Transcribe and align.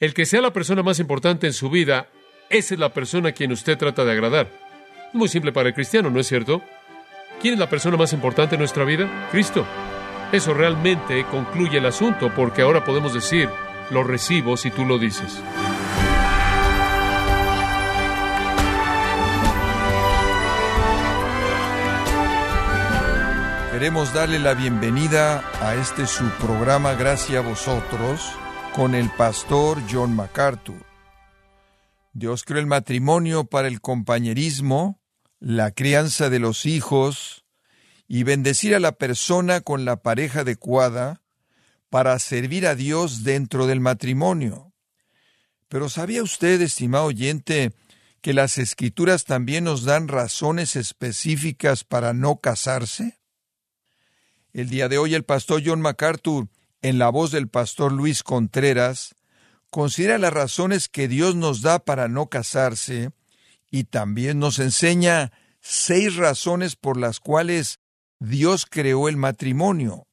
el 0.00 0.14
que 0.14 0.24
sea 0.24 0.40
la 0.40 0.52
persona 0.52 0.82
más 0.82 0.98
importante 0.98 1.46
en 1.46 1.52
su 1.52 1.68
vida, 1.68 2.08
esa 2.48 2.74
es 2.74 2.80
la 2.80 2.94
persona 2.94 3.28
a 3.28 3.32
quien 3.32 3.52
usted 3.52 3.76
trata 3.76 4.02
de 4.02 4.12
agradar. 4.12 4.48
Muy 5.12 5.28
simple 5.28 5.52
para 5.52 5.68
el 5.68 5.74
cristiano, 5.74 6.08
¿no 6.08 6.18
es 6.18 6.26
cierto? 6.26 6.62
¿Quién 7.40 7.54
es 7.54 7.60
la 7.60 7.68
persona 7.68 7.98
más 7.98 8.14
importante 8.14 8.54
en 8.54 8.60
nuestra 8.60 8.84
vida? 8.84 9.28
Cristo. 9.30 9.66
Eso 10.32 10.54
realmente 10.54 11.24
concluye 11.30 11.78
el 11.78 11.86
asunto 11.86 12.32
porque 12.34 12.62
ahora 12.62 12.82
podemos 12.82 13.12
decir, 13.12 13.48
lo 13.90 14.02
recibo 14.02 14.56
si 14.56 14.70
tú 14.70 14.86
lo 14.86 14.98
dices. 14.98 15.42
Queremos 23.72 24.14
darle 24.14 24.38
la 24.38 24.54
bienvenida 24.54 25.42
a 25.60 25.74
este 25.74 26.06
su 26.06 26.28
programa 26.38 26.94
Gracias 26.94 27.44
a 27.44 27.46
vosotros 27.46 28.34
con 28.74 28.94
el 28.94 29.10
pastor 29.10 29.82
John 29.90 30.14
MacArthur. 30.14 30.86
Dios 32.12 32.44
creó 32.44 32.60
el 32.60 32.66
matrimonio 32.66 33.44
para 33.44 33.68
el 33.68 33.80
compañerismo, 33.80 35.00
la 35.38 35.72
crianza 35.72 36.30
de 36.30 36.38
los 36.38 36.66
hijos 36.66 37.44
y 38.06 38.22
bendecir 38.22 38.74
a 38.74 38.80
la 38.80 38.92
persona 38.92 39.60
con 39.60 39.84
la 39.84 40.02
pareja 40.02 40.40
adecuada 40.40 41.22
para 41.88 42.18
servir 42.18 42.66
a 42.66 42.74
Dios 42.74 43.24
dentro 43.24 43.66
del 43.66 43.80
matrimonio. 43.80 44.72
Pero 45.68 45.88
¿sabía 45.88 46.22
usted, 46.22 46.60
estimado 46.60 47.06
oyente, 47.06 47.72
que 48.20 48.34
las 48.34 48.58
escrituras 48.58 49.24
también 49.24 49.64
nos 49.64 49.84
dan 49.84 50.08
razones 50.08 50.76
específicas 50.76 51.84
para 51.84 52.12
no 52.12 52.40
casarse? 52.40 53.18
El 54.52 54.68
día 54.68 54.88
de 54.88 54.98
hoy 54.98 55.14
el 55.14 55.24
pastor 55.24 55.62
John 55.64 55.80
MacArthur, 55.80 56.48
en 56.82 56.98
la 56.98 57.08
voz 57.08 57.30
del 57.30 57.48
pastor 57.48 57.92
Luis 57.92 58.22
Contreras, 58.22 59.14
considera 59.70 60.18
las 60.18 60.32
razones 60.32 60.88
que 60.88 61.08
Dios 61.08 61.36
nos 61.36 61.62
da 61.62 61.78
para 61.78 62.08
no 62.08 62.28
casarse 62.28 63.10
y 63.70 63.84
también 63.84 64.38
nos 64.38 64.58
enseña 64.58 65.32
seis 65.60 66.16
razones 66.16 66.76
por 66.76 66.96
las 66.96 67.20
cuales 67.20 67.78
Dios 68.18 68.66
creó 68.66 69.08
el 69.08 69.16
matrimonio. 69.16 70.06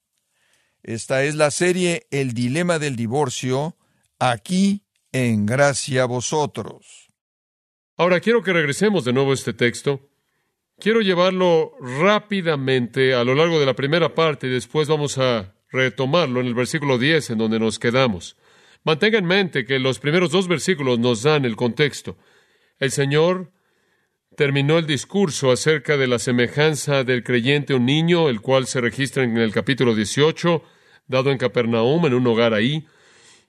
Esta 0.84 1.24
es 1.24 1.36
la 1.36 1.52
serie 1.52 2.08
El 2.12 2.34
dilema 2.34 2.80
del 2.80 2.96
divorcio, 2.96 3.76
aquí 4.20 4.84
en 5.12 5.46
Gracia 5.46 6.04
a 6.04 6.06
vosotros. 6.06 7.08
Ahora 7.98 8.20
quiero 8.20 8.44
que 8.44 8.54
regresemos 8.54 9.04
de 9.06 9.14
nuevo 9.14 9.32
a 9.32 9.34
este 9.34 9.54
texto 9.54 10.08
Quiero 10.80 11.02
llevarlo 11.02 11.74
rápidamente 11.80 13.16
a 13.16 13.24
lo 13.24 13.34
largo 13.34 13.60
de 13.60 13.66
la 13.66 13.74
primera 13.74 14.14
parte 14.14 14.46
y 14.46 14.52
después 14.52 14.88
vamos 14.88 15.18
a 15.18 15.56
retomarlo 15.72 16.42
en 16.42 16.48
el 16.48 16.54
versículo 16.54 16.98
10 16.98 17.32
en 17.32 17.38
donde 17.38 17.60
nos 17.60 17.80
quedamos. 17.80 18.38
Mantenga 18.84 19.18
en 19.18 19.26
mente 19.26 19.66
que 19.66 19.80
los 19.80 20.00
primeros 20.00 20.32
dos 20.32 20.48
versículos 20.48 21.00
nos 21.00 21.24
dan 21.24 21.46
el 21.46 21.56
contexto. 21.56 22.18
El 22.80 22.92
Señor 22.92 23.52
terminó 24.38 24.78
el 24.78 24.86
discurso 24.86 25.52
acerca 25.52 25.98
de 25.98 26.08
la 26.08 26.20
semejanza 26.20 27.04
del 27.04 27.24
creyente 27.24 27.74
un 27.74 27.86
niño, 27.86 28.30
el 28.30 28.40
cual 28.40 28.68
se 28.68 28.80
registra 28.80 29.24
en 29.24 29.38
el 29.38 29.52
capítulo 29.52 29.96
18, 29.96 30.64
dado 31.08 31.32
en 31.32 31.38
Capernaum, 31.38 32.06
en 32.06 32.14
un 32.14 32.28
hogar 32.28 32.54
ahí. 32.54 32.86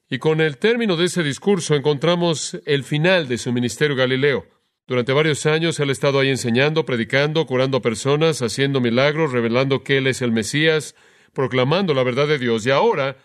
Y 0.09 0.19
con 0.19 0.41
el 0.41 0.57
término 0.57 0.97
de 0.97 1.05
ese 1.05 1.23
discurso 1.23 1.75
encontramos 1.75 2.59
el 2.65 2.85
final 2.85 3.29
de 3.29 3.37
su 3.37 3.53
ministerio 3.53 3.95
galileo. 3.95 4.47
Durante 4.87 5.13
varios 5.13 5.45
años 5.45 5.79
él 5.81 5.91
ha 5.91 5.93
estado 5.93 6.19
ahí 6.19 6.31
enseñando, 6.31 6.87
predicando, 6.87 7.45
curando 7.45 7.77
a 7.77 7.83
personas, 7.83 8.41
haciendo 8.41 8.81
milagros, 8.81 9.33
revelando 9.33 9.85
que 9.85 9.99
él 9.99 10.07
es 10.07 10.23
el 10.23 10.33
Mesías, 10.33 10.95
proclamando 11.33 11.95
la 11.95 12.03
verdad 12.03 12.29
de 12.29 12.39
Dios. 12.39 12.67
Y 12.67 12.71
ahora 12.71 13.17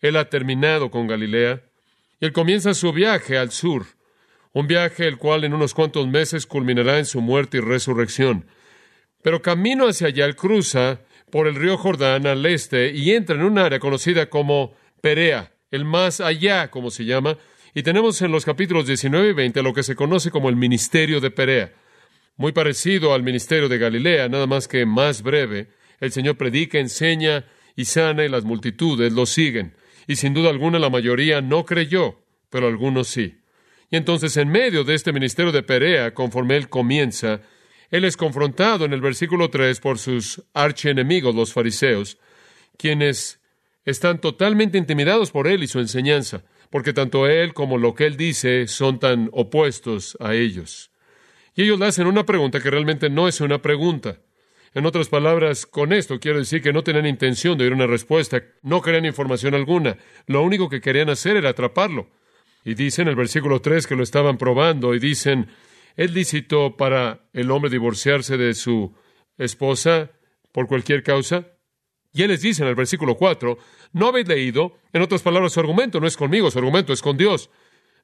él 0.00 0.16
ha 0.16 0.28
terminado 0.28 0.90
con 0.90 1.06
Galilea 1.06 1.62
y 2.20 2.26
él 2.26 2.32
comienza 2.32 2.74
su 2.74 2.92
viaje 2.92 3.38
al 3.38 3.50
sur, 3.50 3.86
un 4.52 4.66
viaje 4.66 5.06
el 5.06 5.18
cual 5.18 5.44
en 5.44 5.54
unos 5.54 5.74
cuantos 5.74 6.06
meses 6.06 6.46
culminará 6.46 6.98
en 6.98 7.06
su 7.06 7.20
muerte 7.20 7.58
y 7.58 7.60
resurrección. 7.60 8.46
Pero 9.22 9.42
camino 9.42 9.88
hacia 9.88 10.08
allá 10.08 10.26
él 10.26 10.36
cruza 10.36 11.00
por 11.30 11.48
el 11.48 11.54
río 11.56 11.76
Jordán 11.76 12.26
al 12.26 12.44
este 12.46 12.92
y 12.92 13.12
entra 13.12 13.36
en 13.36 13.42
un 13.42 13.58
área 13.58 13.80
conocida 13.80 14.30
como 14.30 14.76
Perea, 15.00 15.52
el 15.70 15.84
más 15.84 16.20
allá, 16.20 16.70
como 16.70 16.90
se 16.90 17.04
llama, 17.04 17.36
y 17.74 17.82
tenemos 17.82 18.22
en 18.22 18.30
los 18.30 18.44
capítulos 18.44 18.86
19 18.86 19.30
y 19.30 19.32
20 19.32 19.62
lo 19.62 19.74
que 19.74 19.82
se 19.82 19.96
conoce 19.96 20.30
como 20.30 20.48
el 20.48 20.56
ministerio 20.56 21.20
de 21.20 21.30
Perea, 21.30 21.72
muy 22.36 22.52
parecido 22.52 23.14
al 23.14 23.22
ministerio 23.22 23.68
de 23.68 23.78
Galilea, 23.78 24.28
nada 24.28 24.46
más 24.46 24.68
que 24.68 24.86
más 24.86 25.22
breve. 25.22 25.68
El 26.00 26.12
Señor 26.12 26.36
predica, 26.36 26.78
enseña 26.78 27.44
y 27.76 27.84
sana 27.84 28.24
y 28.24 28.28
las 28.28 28.44
multitudes 28.44 29.12
lo 29.12 29.26
siguen. 29.26 29.74
Y 30.06 30.16
sin 30.16 30.34
duda 30.34 30.50
alguna 30.50 30.78
la 30.78 30.90
mayoría 30.90 31.40
no 31.40 31.64
creyó, 31.64 32.20
pero 32.50 32.66
algunos 32.66 33.08
sí. 33.08 33.38
Y 33.90 33.96
entonces 33.96 34.36
en 34.36 34.48
medio 34.48 34.84
de 34.84 34.94
este 34.94 35.12
ministerio 35.12 35.52
de 35.52 35.62
Perea, 35.62 36.14
conforme 36.14 36.56
él 36.56 36.68
comienza, 36.68 37.40
él 37.90 38.04
es 38.04 38.16
confrontado 38.16 38.84
en 38.84 38.92
el 38.92 39.00
versículo 39.00 39.50
3 39.50 39.80
por 39.80 39.98
sus 39.98 40.42
archienemigos, 40.52 41.34
los 41.34 41.52
fariseos, 41.52 42.18
quienes 42.76 43.40
están 43.84 44.20
totalmente 44.20 44.78
intimidados 44.78 45.30
por 45.30 45.46
él 45.46 45.62
y 45.62 45.68
su 45.68 45.78
enseñanza 45.78 46.42
porque 46.74 46.92
tanto 46.92 47.28
él 47.28 47.54
como 47.54 47.78
lo 47.78 47.94
que 47.94 48.04
él 48.04 48.16
dice 48.16 48.66
son 48.66 48.98
tan 48.98 49.30
opuestos 49.32 50.16
a 50.18 50.34
ellos. 50.34 50.90
Y 51.54 51.62
ellos 51.62 51.78
le 51.78 51.86
hacen 51.86 52.08
una 52.08 52.26
pregunta 52.26 52.58
que 52.58 52.68
realmente 52.68 53.08
no 53.08 53.28
es 53.28 53.40
una 53.40 53.62
pregunta. 53.62 54.18
En 54.74 54.86
otras 54.86 55.08
palabras, 55.08 55.66
con 55.66 55.92
esto 55.92 56.18
quiero 56.18 56.40
decir 56.40 56.60
que 56.60 56.72
no 56.72 56.82
tenían 56.82 57.06
intención 57.06 57.56
de 57.56 57.64
oír 57.64 57.72
una 57.72 57.86
respuesta, 57.86 58.42
no 58.62 58.82
querían 58.82 59.04
información 59.04 59.54
alguna, 59.54 59.96
lo 60.26 60.42
único 60.42 60.68
que 60.68 60.80
querían 60.80 61.08
hacer 61.10 61.36
era 61.36 61.50
atraparlo. 61.50 62.10
Y 62.64 62.74
dicen 62.74 63.02
en 63.02 63.10
el 63.10 63.16
versículo 63.16 63.60
3 63.60 63.86
que 63.86 63.94
lo 63.94 64.02
estaban 64.02 64.36
probando 64.36 64.92
y 64.94 64.98
dicen, 64.98 65.48
¿es 65.94 66.12
lícito 66.12 66.76
para 66.76 67.28
el 67.32 67.52
hombre 67.52 67.70
divorciarse 67.70 68.36
de 68.36 68.52
su 68.54 68.92
esposa 69.38 70.10
por 70.50 70.66
cualquier 70.66 71.04
causa? 71.04 71.46
Y 72.12 72.22
él 72.22 72.28
les 72.30 72.42
dice 72.42 72.62
en 72.62 72.68
el 72.68 72.74
versículo 72.74 73.16
4, 73.16 73.56
no 73.92 74.08
habéis 74.08 74.26
leído, 74.26 74.78
en 74.92 75.02
otras 75.02 75.22
palabras, 75.22 75.52
su 75.52 75.60
argumento 75.60 76.00
no 76.00 76.08
es 76.08 76.16
conmigo, 76.16 76.50
su 76.50 76.58
argumento 76.58 76.92
es 76.92 77.00
con 77.00 77.16
Dios. 77.16 77.48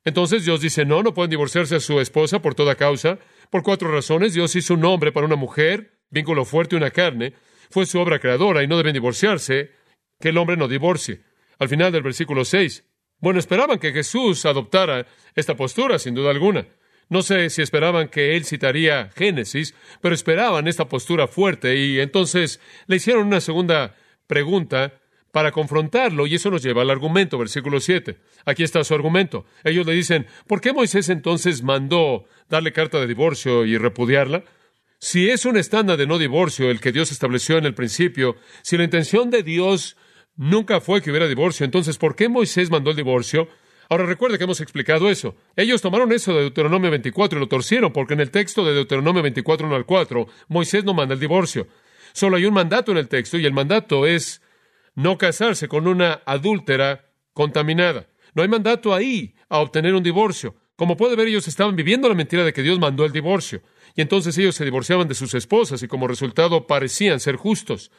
Entonces 0.04 0.44
Dios 0.44 0.60
dice, 0.60 0.84
no, 0.84 1.02
no 1.02 1.14
pueden 1.14 1.30
divorciarse 1.30 1.74
a 1.74 1.80
su 1.80 2.00
esposa 2.00 2.40
por 2.40 2.54
toda 2.54 2.76
causa. 2.76 3.18
Por 3.50 3.64
cuatro 3.64 3.90
razones, 3.90 4.34
Dios 4.34 4.54
hizo 4.54 4.74
un 4.74 4.84
hombre 4.84 5.10
para 5.10 5.26
una 5.26 5.36
mujer, 5.36 5.99
vínculo 6.10 6.44
fuerte, 6.44 6.76
una 6.76 6.90
carne, 6.90 7.34
fue 7.70 7.86
su 7.86 7.98
obra 7.98 8.18
creadora 8.18 8.62
y 8.62 8.66
no 8.66 8.76
deben 8.76 8.94
divorciarse, 8.94 9.70
que 10.20 10.30
el 10.30 10.38
hombre 10.38 10.56
no 10.56 10.68
divorcie. 10.68 11.22
Al 11.58 11.68
final 11.68 11.92
del 11.92 12.02
versículo 12.02 12.44
6. 12.44 12.84
Bueno, 13.18 13.38
esperaban 13.38 13.78
que 13.78 13.92
Jesús 13.92 14.44
adoptara 14.46 15.06
esta 15.34 15.54
postura, 15.56 15.98
sin 15.98 16.14
duda 16.14 16.30
alguna. 16.30 16.66
No 17.08 17.22
sé 17.22 17.50
si 17.50 17.60
esperaban 17.60 18.08
que 18.08 18.36
él 18.36 18.44
citaría 18.44 19.10
Génesis, 19.16 19.74
pero 20.00 20.14
esperaban 20.14 20.68
esta 20.68 20.88
postura 20.88 21.26
fuerte 21.26 21.76
y 21.76 22.00
entonces 22.00 22.60
le 22.86 22.96
hicieron 22.96 23.26
una 23.26 23.40
segunda 23.40 23.96
pregunta 24.26 25.00
para 25.32 25.52
confrontarlo 25.52 26.26
y 26.26 26.36
eso 26.36 26.50
nos 26.50 26.62
lleva 26.62 26.82
al 26.82 26.90
argumento, 26.90 27.36
versículo 27.36 27.80
7. 27.80 28.16
Aquí 28.46 28.62
está 28.62 28.84
su 28.84 28.94
argumento. 28.94 29.44
Ellos 29.64 29.86
le 29.86 29.92
dicen, 29.92 30.26
¿por 30.46 30.60
qué 30.60 30.72
Moisés 30.72 31.08
entonces 31.08 31.62
mandó 31.62 32.26
darle 32.48 32.72
carta 32.72 33.00
de 33.00 33.06
divorcio 33.06 33.64
y 33.64 33.76
repudiarla? 33.76 34.44
Si 35.02 35.30
es 35.30 35.46
un 35.46 35.56
estándar 35.56 35.96
de 35.96 36.06
no 36.06 36.18
divorcio 36.18 36.70
el 36.70 36.78
que 36.78 36.92
Dios 36.92 37.10
estableció 37.10 37.56
en 37.56 37.64
el 37.64 37.72
principio, 37.72 38.36
si 38.60 38.76
la 38.76 38.84
intención 38.84 39.30
de 39.30 39.42
Dios 39.42 39.96
nunca 40.36 40.82
fue 40.82 41.00
que 41.00 41.10
hubiera 41.10 41.26
divorcio, 41.26 41.64
entonces 41.64 41.96
¿por 41.96 42.14
qué 42.14 42.28
Moisés 42.28 42.70
mandó 42.70 42.90
el 42.90 42.96
divorcio? 42.96 43.48
Ahora 43.88 44.04
recuerde 44.04 44.36
que 44.36 44.44
hemos 44.44 44.60
explicado 44.60 45.08
eso. 45.08 45.36
Ellos 45.56 45.80
tomaron 45.80 46.12
eso 46.12 46.34
de 46.34 46.42
Deuteronomio 46.42 46.90
24 46.90 47.38
y 47.38 47.40
lo 47.40 47.48
torcieron, 47.48 47.94
porque 47.94 48.12
en 48.12 48.20
el 48.20 48.30
texto 48.30 48.62
de 48.62 48.74
Deuteronomio 48.74 49.22
24, 49.22 49.66
1 49.66 49.74
al 49.74 49.86
4, 49.86 50.26
Moisés 50.48 50.84
no 50.84 50.92
manda 50.92 51.14
el 51.14 51.20
divorcio. 51.20 51.66
Solo 52.12 52.36
hay 52.36 52.44
un 52.44 52.52
mandato 52.52 52.92
en 52.92 52.98
el 52.98 53.08
texto, 53.08 53.38
y 53.38 53.46
el 53.46 53.54
mandato 53.54 54.06
es 54.06 54.42
no 54.94 55.16
casarse 55.16 55.66
con 55.66 55.88
una 55.88 56.20
adúltera 56.26 57.10
contaminada. 57.32 58.06
No 58.34 58.42
hay 58.42 58.48
mandato 58.48 58.94
ahí 58.94 59.34
a 59.48 59.60
obtener 59.60 59.94
un 59.94 60.02
divorcio. 60.02 60.56
Como 60.76 60.98
puede 60.98 61.16
ver, 61.16 61.28
ellos 61.28 61.48
estaban 61.48 61.74
viviendo 61.74 62.06
la 62.06 62.14
mentira 62.14 62.44
de 62.44 62.52
que 62.52 62.62
Dios 62.62 62.78
mandó 62.78 63.06
el 63.06 63.12
divorcio. 63.12 63.62
Y 63.94 64.02
entonces 64.02 64.36
ellos 64.38 64.54
se 64.54 64.64
divorciaban 64.64 65.08
de 65.08 65.14
sus 65.14 65.34
esposas 65.34 65.82
y 65.82 65.88
como 65.88 66.08
resultado 66.08 66.66
parecían 66.66 67.20
ser 67.20 67.36
justos. 67.36 67.90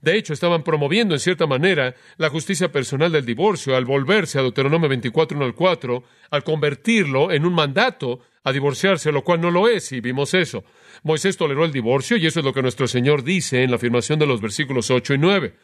De 0.00 0.16
hecho, 0.16 0.32
estaban 0.32 0.62
promoviendo 0.62 1.14
en 1.14 1.20
cierta 1.20 1.46
manera 1.46 1.94
la 2.16 2.30
justicia 2.30 2.72
personal 2.72 3.12
del 3.12 3.26
divorcio 3.26 3.76
al 3.76 3.84
volverse 3.84 4.38
a 4.38 4.42
Deuteronomio 4.42 4.88
24, 4.88 5.36
1 5.36 5.44
al 5.44 5.54
4, 5.54 6.04
al 6.30 6.44
convertirlo 6.44 7.30
en 7.30 7.44
un 7.44 7.52
mandato 7.52 8.20
a 8.42 8.52
divorciarse, 8.52 9.12
lo 9.12 9.22
cual 9.22 9.42
no 9.42 9.50
lo 9.50 9.68
es, 9.68 9.92
y 9.92 10.00
vimos 10.00 10.32
eso. 10.32 10.64
Moisés 11.02 11.36
toleró 11.36 11.66
el 11.66 11.72
divorcio, 11.72 12.16
y 12.16 12.26
eso 12.26 12.40
es 12.40 12.46
lo 12.46 12.54
que 12.54 12.62
nuestro 12.62 12.88
Señor 12.88 13.22
dice 13.22 13.62
en 13.62 13.70
la 13.70 13.76
afirmación 13.76 14.18
de 14.18 14.26
los 14.26 14.40
versículos 14.40 14.90
8 14.90 15.14
y 15.14 15.18
9. 15.18 15.54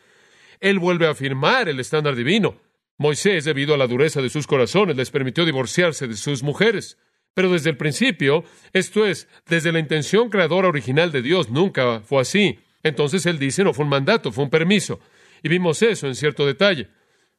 Él 0.61 0.79
vuelve 0.79 1.07
a 1.07 1.11
afirmar 1.11 1.71
el 1.71 1.81
estándar 1.81 2.15
divino. 2.15 2.61
Moisés, 2.99 3.45
debido 3.45 3.75
a 3.75 3.79
la 3.79 3.87
dureza 3.87 4.21
de 4.21 4.29
sus 4.29 4.47
corazones, 4.47 4.97
les 4.97 5.11
permitió 5.11 5.47
divorciarse 5.47 6.09
de 6.09 6.17
sus 6.17 6.43
mujeres. 6.43 6.99
Pero 7.37 7.53
desde 7.53 7.69
el 7.69 7.77
principio, 7.77 8.45
esto 8.73 9.05
es, 9.05 9.29
desde 9.47 9.71
la 9.71 9.79
intención 9.79 10.31
creadora 10.31 10.69
original 10.69 11.13
de 11.13 11.21
Dios, 11.21 11.51
nunca 11.51 12.01
fue 12.01 12.23
así. 12.23 12.61
Entonces 12.83 13.27
él 13.27 13.39
dice, 13.39 13.63
no 13.63 13.75
fue 13.75 13.85
un 13.85 13.91
mandato, 13.91 14.33
fue 14.33 14.45
un 14.45 14.49
permiso. 14.49 15.01
Y 15.43 15.51
vimos 15.51 15.83
eso 15.83 16.07
en 16.07 16.15
cierto 16.15 16.47
detalle. 16.47 16.89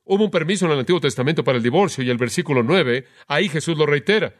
Hubo 0.04 0.26
un 0.26 0.30
permiso 0.30 0.68
en 0.68 0.74
el 0.74 0.80
Antiguo 0.80 1.02
Testamento 1.02 1.44
para 1.44 1.58
el 1.58 1.64
divorcio 1.64 2.04
y 2.04 2.12
el 2.12 2.18
versículo 2.20 2.62
9, 2.62 3.08
ahí 3.28 3.50
Jesús 3.50 3.76
lo 3.76 3.88
reitera. 3.88 4.36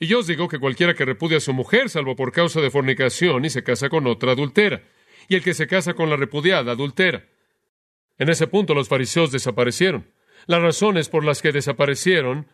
Y 0.00 0.08
yo 0.08 0.18
os 0.18 0.26
digo 0.26 0.48
que 0.48 0.58
cualquiera 0.58 0.94
que 0.94 1.04
repudia 1.04 1.36
a 1.36 1.40
su 1.40 1.52
mujer, 1.54 1.88
salvo 1.88 2.16
por 2.16 2.32
causa 2.32 2.60
de 2.60 2.72
fornicación, 2.72 3.44
y 3.44 3.50
se 3.50 3.62
casa 3.62 3.88
con 3.88 4.08
otra, 4.08 4.32
adultera. 4.32 4.82
Y 5.28 5.36
el 5.36 5.42
que 5.44 5.54
se 5.54 5.68
casa 5.68 5.94
con 5.94 6.10
la 6.10 6.16
repudiada, 6.16 6.72
adultera. 6.72 7.26
En 8.18 8.28
ese 8.28 8.48
punto 8.48 8.74
los 8.74 8.88
fariseos 8.88 9.30
desaparecieron. 9.30 10.10
Las 10.46 10.62
razones 10.62 11.08
por 11.08 11.24
las 11.24 11.42
que 11.42 11.52
desaparecieron 11.52 12.48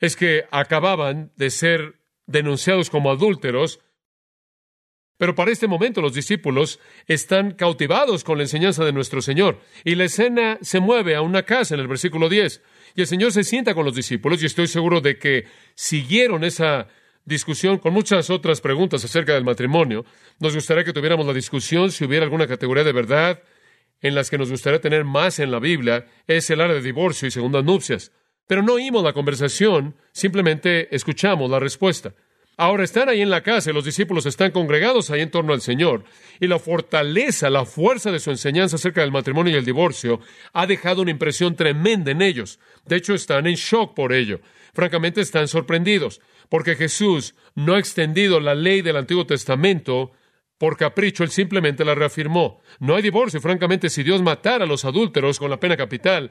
es 0.00 0.16
que 0.16 0.44
acababan 0.50 1.32
de 1.36 1.50
ser 1.50 2.00
denunciados 2.26 2.90
como 2.90 3.10
adúlteros 3.10 3.80
pero 5.18 5.34
para 5.34 5.50
este 5.50 5.66
momento 5.66 6.02
los 6.02 6.14
discípulos 6.14 6.78
están 7.06 7.52
cautivados 7.52 8.22
con 8.22 8.36
la 8.36 8.44
enseñanza 8.44 8.84
de 8.84 8.92
nuestro 8.92 9.22
Señor. 9.22 9.60
Y 9.84 9.94
la 9.94 10.04
escena 10.04 10.58
se 10.60 10.80
mueve 10.80 11.14
a 11.14 11.22
una 11.22 11.44
casa 11.44 11.74
en 11.74 11.80
el 11.80 11.88
versículo 11.88 12.28
10. 12.28 12.62
Y 12.94 13.00
el 13.00 13.06
Señor 13.06 13.32
se 13.32 13.44
sienta 13.44 13.74
con 13.74 13.86
los 13.86 13.94
discípulos 13.94 14.42
y 14.42 14.46
estoy 14.46 14.66
seguro 14.66 15.00
de 15.00 15.18
que 15.18 15.46
siguieron 15.74 16.44
esa 16.44 16.88
discusión 17.24 17.78
con 17.78 17.92
muchas 17.92 18.30
otras 18.30 18.60
preguntas 18.60 19.04
acerca 19.04 19.32
del 19.32 19.44
matrimonio. 19.44 20.04
Nos 20.38 20.54
gustaría 20.54 20.84
que 20.84 20.92
tuviéramos 20.92 21.26
la 21.26 21.32
discusión 21.32 21.90
si 21.90 22.04
hubiera 22.04 22.24
alguna 22.24 22.46
categoría 22.46 22.84
de 22.84 22.92
verdad 22.92 23.42
en 24.02 24.14
las 24.14 24.28
que 24.28 24.36
nos 24.36 24.50
gustaría 24.50 24.80
tener 24.82 25.04
más 25.04 25.38
en 25.38 25.50
la 25.50 25.58
Biblia. 25.58 26.06
Es 26.26 26.50
el 26.50 26.60
área 26.60 26.76
de 26.76 26.82
divorcio 26.82 27.26
y 27.26 27.30
segundas 27.30 27.64
nupcias. 27.64 28.12
Pero 28.46 28.62
no 28.62 28.74
oímos 28.74 29.02
la 29.02 29.12
conversación, 29.12 29.96
simplemente 30.12 30.94
escuchamos 30.94 31.50
la 31.50 31.58
respuesta. 31.58 32.14
Ahora 32.58 32.84
están 32.84 33.10
ahí 33.10 33.20
en 33.20 33.28
la 33.28 33.42
casa 33.42 33.70
y 33.70 33.74
los 33.74 33.84
discípulos 33.84 34.24
están 34.24 34.50
congregados 34.50 35.10
ahí 35.10 35.20
en 35.20 35.30
torno 35.30 35.52
al 35.52 35.60
Señor. 35.60 36.04
Y 36.40 36.46
la 36.46 36.58
fortaleza, 36.58 37.50
la 37.50 37.66
fuerza 37.66 38.10
de 38.10 38.18
su 38.18 38.30
enseñanza 38.30 38.76
acerca 38.76 39.02
del 39.02 39.12
matrimonio 39.12 39.52
y 39.52 39.58
el 39.58 39.64
divorcio 39.64 40.20
ha 40.54 40.66
dejado 40.66 41.02
una 41.02 41.10
impresión 41.10 41.54
tremenda 41.54 42.12
en 42.12 42.22
ellos. 42.22 42.58
De 42.86 42.96
hecho, 42.96 43.12
están 43.12 43.46
en 43.46 43.56
shock 43.56 43.94
por 43.94 44.14
ello. 44.14 44.40
Francamente, 44.72 45.20
están 45.20 45.48
sorprendidos, 45.48 46.22
porque 46.48 46.76
Jesús 46.76 47.34
no 47.54 47.74
ha 47.74 47.78
extendido 47.78 48.40
la 48.40 48.54
ley 48.54 48.80
del 48.80 48.96
Antiguo 48.96 49.26
Testamento 49.26 50.12
por 50.58 50.78
capricho, 50.78 51.22
él 51.22 51.30
simplemente 51.30 51.84
la 51.84 51.94
reafirmó. 51.94 52.62
No 52.80 52.96
hay 52.96 53.02
divorcio. 53.02 53.40
Francamente, 53.40 53.90
si 53.90 54.02
Dios 54.02 54.22
matara 54.22 54.64
a 54.64 54.68
los 54.68 54.86
adúlteros 54.86 55.38
con 55.38 55.50
la 55.50 55.60
pena 55.60 55.76
capital 55.76 56.30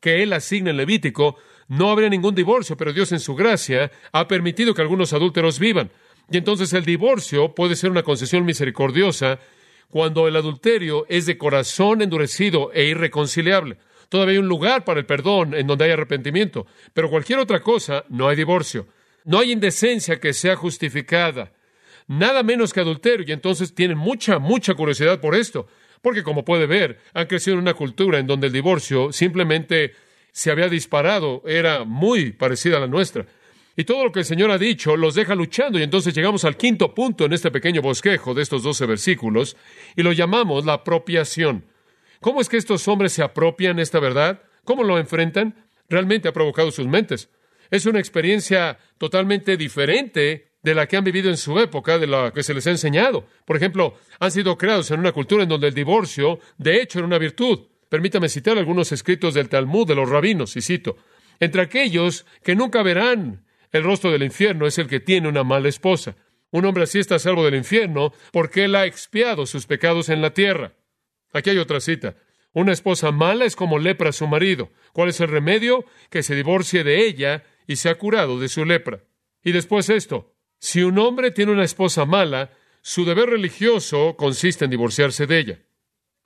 que 0.00 0.22
él 0.22 0.32
asigna 0.32 0.70
en 0.70 0.76
Levítico, 0.76 1.36
no 1.68 1.90
habría 1.90 2.08
ningún 2.08 2.34
divorcio, 2.34 2.76
pero 2.76 2.92
Dios 2.92 3.12
en 3.12 3.20
su 3.20 3.34
gracia 3.34 3.90
ha 4.12 4.28
permitido 4.28 4.74
que 4.74 4.82
algunos 4.82 5.12
adúlteros 5.12 5.58
vivan. 5.58 5.90
Y 6.30 6.36
entonces 6.36 6.72
el 6.72 6.84
divorcio 6.84 7.54
puede 7.54 7.76
ser 7.76 7.90
una 7.90 8.02
concesión 8.02 8.44
misericordiosa 8.44 9.38
cuando 9.90 10.26
el 10.26 10.36
adulterio 10.36 11.06
es 11.08 11.26
de 11.26 11.38
corazón 11.38 12.02
endurecido 12.02 12.72
e 12.72 12.84
irreconciliable. 12.84 13.76
Todavía 14.08 14.32
hay 14.32 14.38
un 14.38 14.48
lugar 14.48 14.84
para 14.84 15.00
el 15.00 15.06
perdón 15.06 15.54
en 15.54 15.66
donde 15.66 15.86
hay 15.86 15.90
arrepentimiento, 15.92 16.66
pero 16.92 17.10
cualquier 17.10 17.38
otra 17.38 17.60
cosa 17.60 18.04
no 18.08 18.28
hay 18.28 18.36
divorcio. 18.36 18.86
No 19.24 19.38
hay 19.38 19.52
indecencia 19.52 20.20
que 20.20 20.32
sea 20.32 20.54
justificada. 20.54 21.52
Nada 22.06 22.42
menos 22.42 22.72
que 22.72 22.80
adulterio. 22.80 23.24
Y 23.26 23.32
entonces 23.32 23.74
tienen 23.74 23.96
mucha, 23.96 24.38
mucha 24.38 24.74
curiosidad 24.74 25.20
por 25.20 25.34
esto. 25.34 25.66
Porque 26.02 26.22
como 26.22 26.44
puede 26.44 26.66
ver, 26.66 27.00
han 27.14 27.26
crecido 27.26 27.54
en 27.54 27.62
una 27.62 27.72
cultura 27.72 28.18
en 28.18 28.26
donde 28.26 28.48
el 28.48 28.52
divorcio 28.52 29.10
simplemente 29.12 29.94
se 30.34 30.50
había 30.50 30.68
disparado 30.68 31.42
era 31.46 31.84
muy 31.84 32.32
parecida 32.32 32.78
a 32.78 32.80
la 32.80 32.88
nuestra. 32.88 33.24
Y 33.76 33.84
todo 33.84 34.04
lo 34.04 34.10
que 34.12 34.20
el 34.20 34.24
Señor 34.24 34.50
ha 34.50 34.58
dicho 34.58 34.96
los 34.96 35.14
deja 35.14 35.36
luchando. 35.36 35.78
Y 35.78 35.84
entonces 35.84 36.12
llegamos 36.12 36.44
al 36.44 36.56
quinto 36.56 36.92
punto 36.92 37.24
en 37.24 37.32
este 37.32 37.52
pequeño 37.52 37.80
bosquejo 37.80 38.34
de 38.34 38.42
estos 38.42 38.64
doce 38.64 38.84
versículos 38.84 39.56
y 39.94 40.02
lo 40.02 40.12
llamamos 40.12 40.64
la 40.64 40.74
apropiación. 40.74 41.64
¿Cómo 42.20 42.40
es 42.40 42.48
que 42.48 42.56
estos 42.56 42.88
hombres 42.88 43.12
se 43.12 43.22
apropian 43.22 43.78
esta 43.78 44.00
verdad? 44.00 44.42
¿Cómo 44.64 44.82
lo 44.82 44.98
enfrentan? 44.98 45.54
Realmente 45.88 46.28
ha 46.28 46.32
provocado 46.32 46.72
sus 46.72 46.88
mentes. 46.88 47.30
Es 47.70 47.86
una 47.86 48.00
experiencia 48.00 48.78
totalmente 48.98 49.56
diferente 49.56 50.48
de 50.64 50.74
la 50.74 50.88
que 50.88 50.96
han 50.96 51.04
vivido 51.04 51.30
en 51.30 51.36
su 51.36 51.60
época, 51.60 51.98
de 51.98 52.08
la 52.08 52.32
que 52.32 52.42
se 52.42 52.54
les 52.54 52.66
ha 52.66 52.70
enseñado. 52.70 53.24
Por 53.44 53.56
ejemplo, 53.56 53.98
han 54.18 54.32
sido 54.32 54.58
creados 54.58 54.90
en 54.90 54.98
una 54.98 55.12
cultura 55.12 55.44
en 55.44 55.48
donde 55.48 55.68
el 55.68 55.74
divorcio, 55.74 56.40
de 56.58 56.82
hecho, 56.82 56.98
era 56.98 57.06
una 57.06 57.18
virtud. 57.18 57.60
Permítame 57.94 58.28
citar 58.28 58.58
algunos 58.58 58.90
escritos 58.90 59.34
del 59.34 59.48
Talmud 59.48 59.86
de 59.86 59.94
los 59.94 60.10
rabinos, 60.10 60.56
y 60.56 60.62
cito, 60.62 60.96
entre 61.38 61.62
aquellos 61.62 62.26
que 62.42 62.56
nunca 62.56 62.82
verán 62.82 63.46
el 63.70 63.84
rostro 63.84 64.10
del 64.10 64.24
infierno 64.24 64.66
es 64.66 64.78
el 64.78 64.88
que 64.88 64.98
tiene 64.98 65.28
una 65.28 65.44
mala 65.44 65.68
esposa. 65.68 66.16
Un 66.50 66.64
hombre 66.64 66.82
así 66.82 66.98
está 66.98 67.20
salvo 67.20 67.44
del 67.44 67.54
infierno 67.54 68.12
porque 68.32 68.64
él 68.64 68.74
ha 68.74 68.84
expiado 68.84 69.46
sus 69.46 69.66
pecados 69.66 70.08
en 70.08 70.22
la 70.22 70.34
tierra. 70.34 70.72
Aquí 71.32 71.50
hay 71.50 71.58
otra 71.58 71.78
cita. 71.78 72.16
Una 72.52 72.72
esposa 72.72 73.12
mala 73.12 73.44
es 73.44 73.54
como 73.54 73.78
lepra 73.78 74.08
a 74.08 74.12
su 74.12 74.26
marido. 74.26 74.72
¿Cuál 74.92 75.10
es 75.10 75.20
el 75.20 75.28
remedio? 75.28 75.84
Que 76.10 76.24
se 76.24 76.34
divorcie 76.34 76.82
de 76.82 77.06
ella 77.06 77.44
y 77.68 77.76
se 77.76 77.90
ha 77.90 77.94
curado 77.94 78.40
de 78.40 78.48
su 78.48 78.64
lepra. 78.64 79.04
Y 79.44 79.52
después 79.52 79.88
esto. 79.88 80.34
Si 80.58 80.82
un 80.82 80.98
hombre 80.98 81.30
tiene 81.30 81.52
una 81.52 81.62
esposa 81.62 82.06
mala, 82.06 82.50
su 82.82 83.04
deber 83.04 83.30
religioso 83.30 84.16
consiste 84.16 84.64
en 84.64 84.72
divorciarse 84.72 85.28
de 85.28 85.38
ella. 85.38 85.58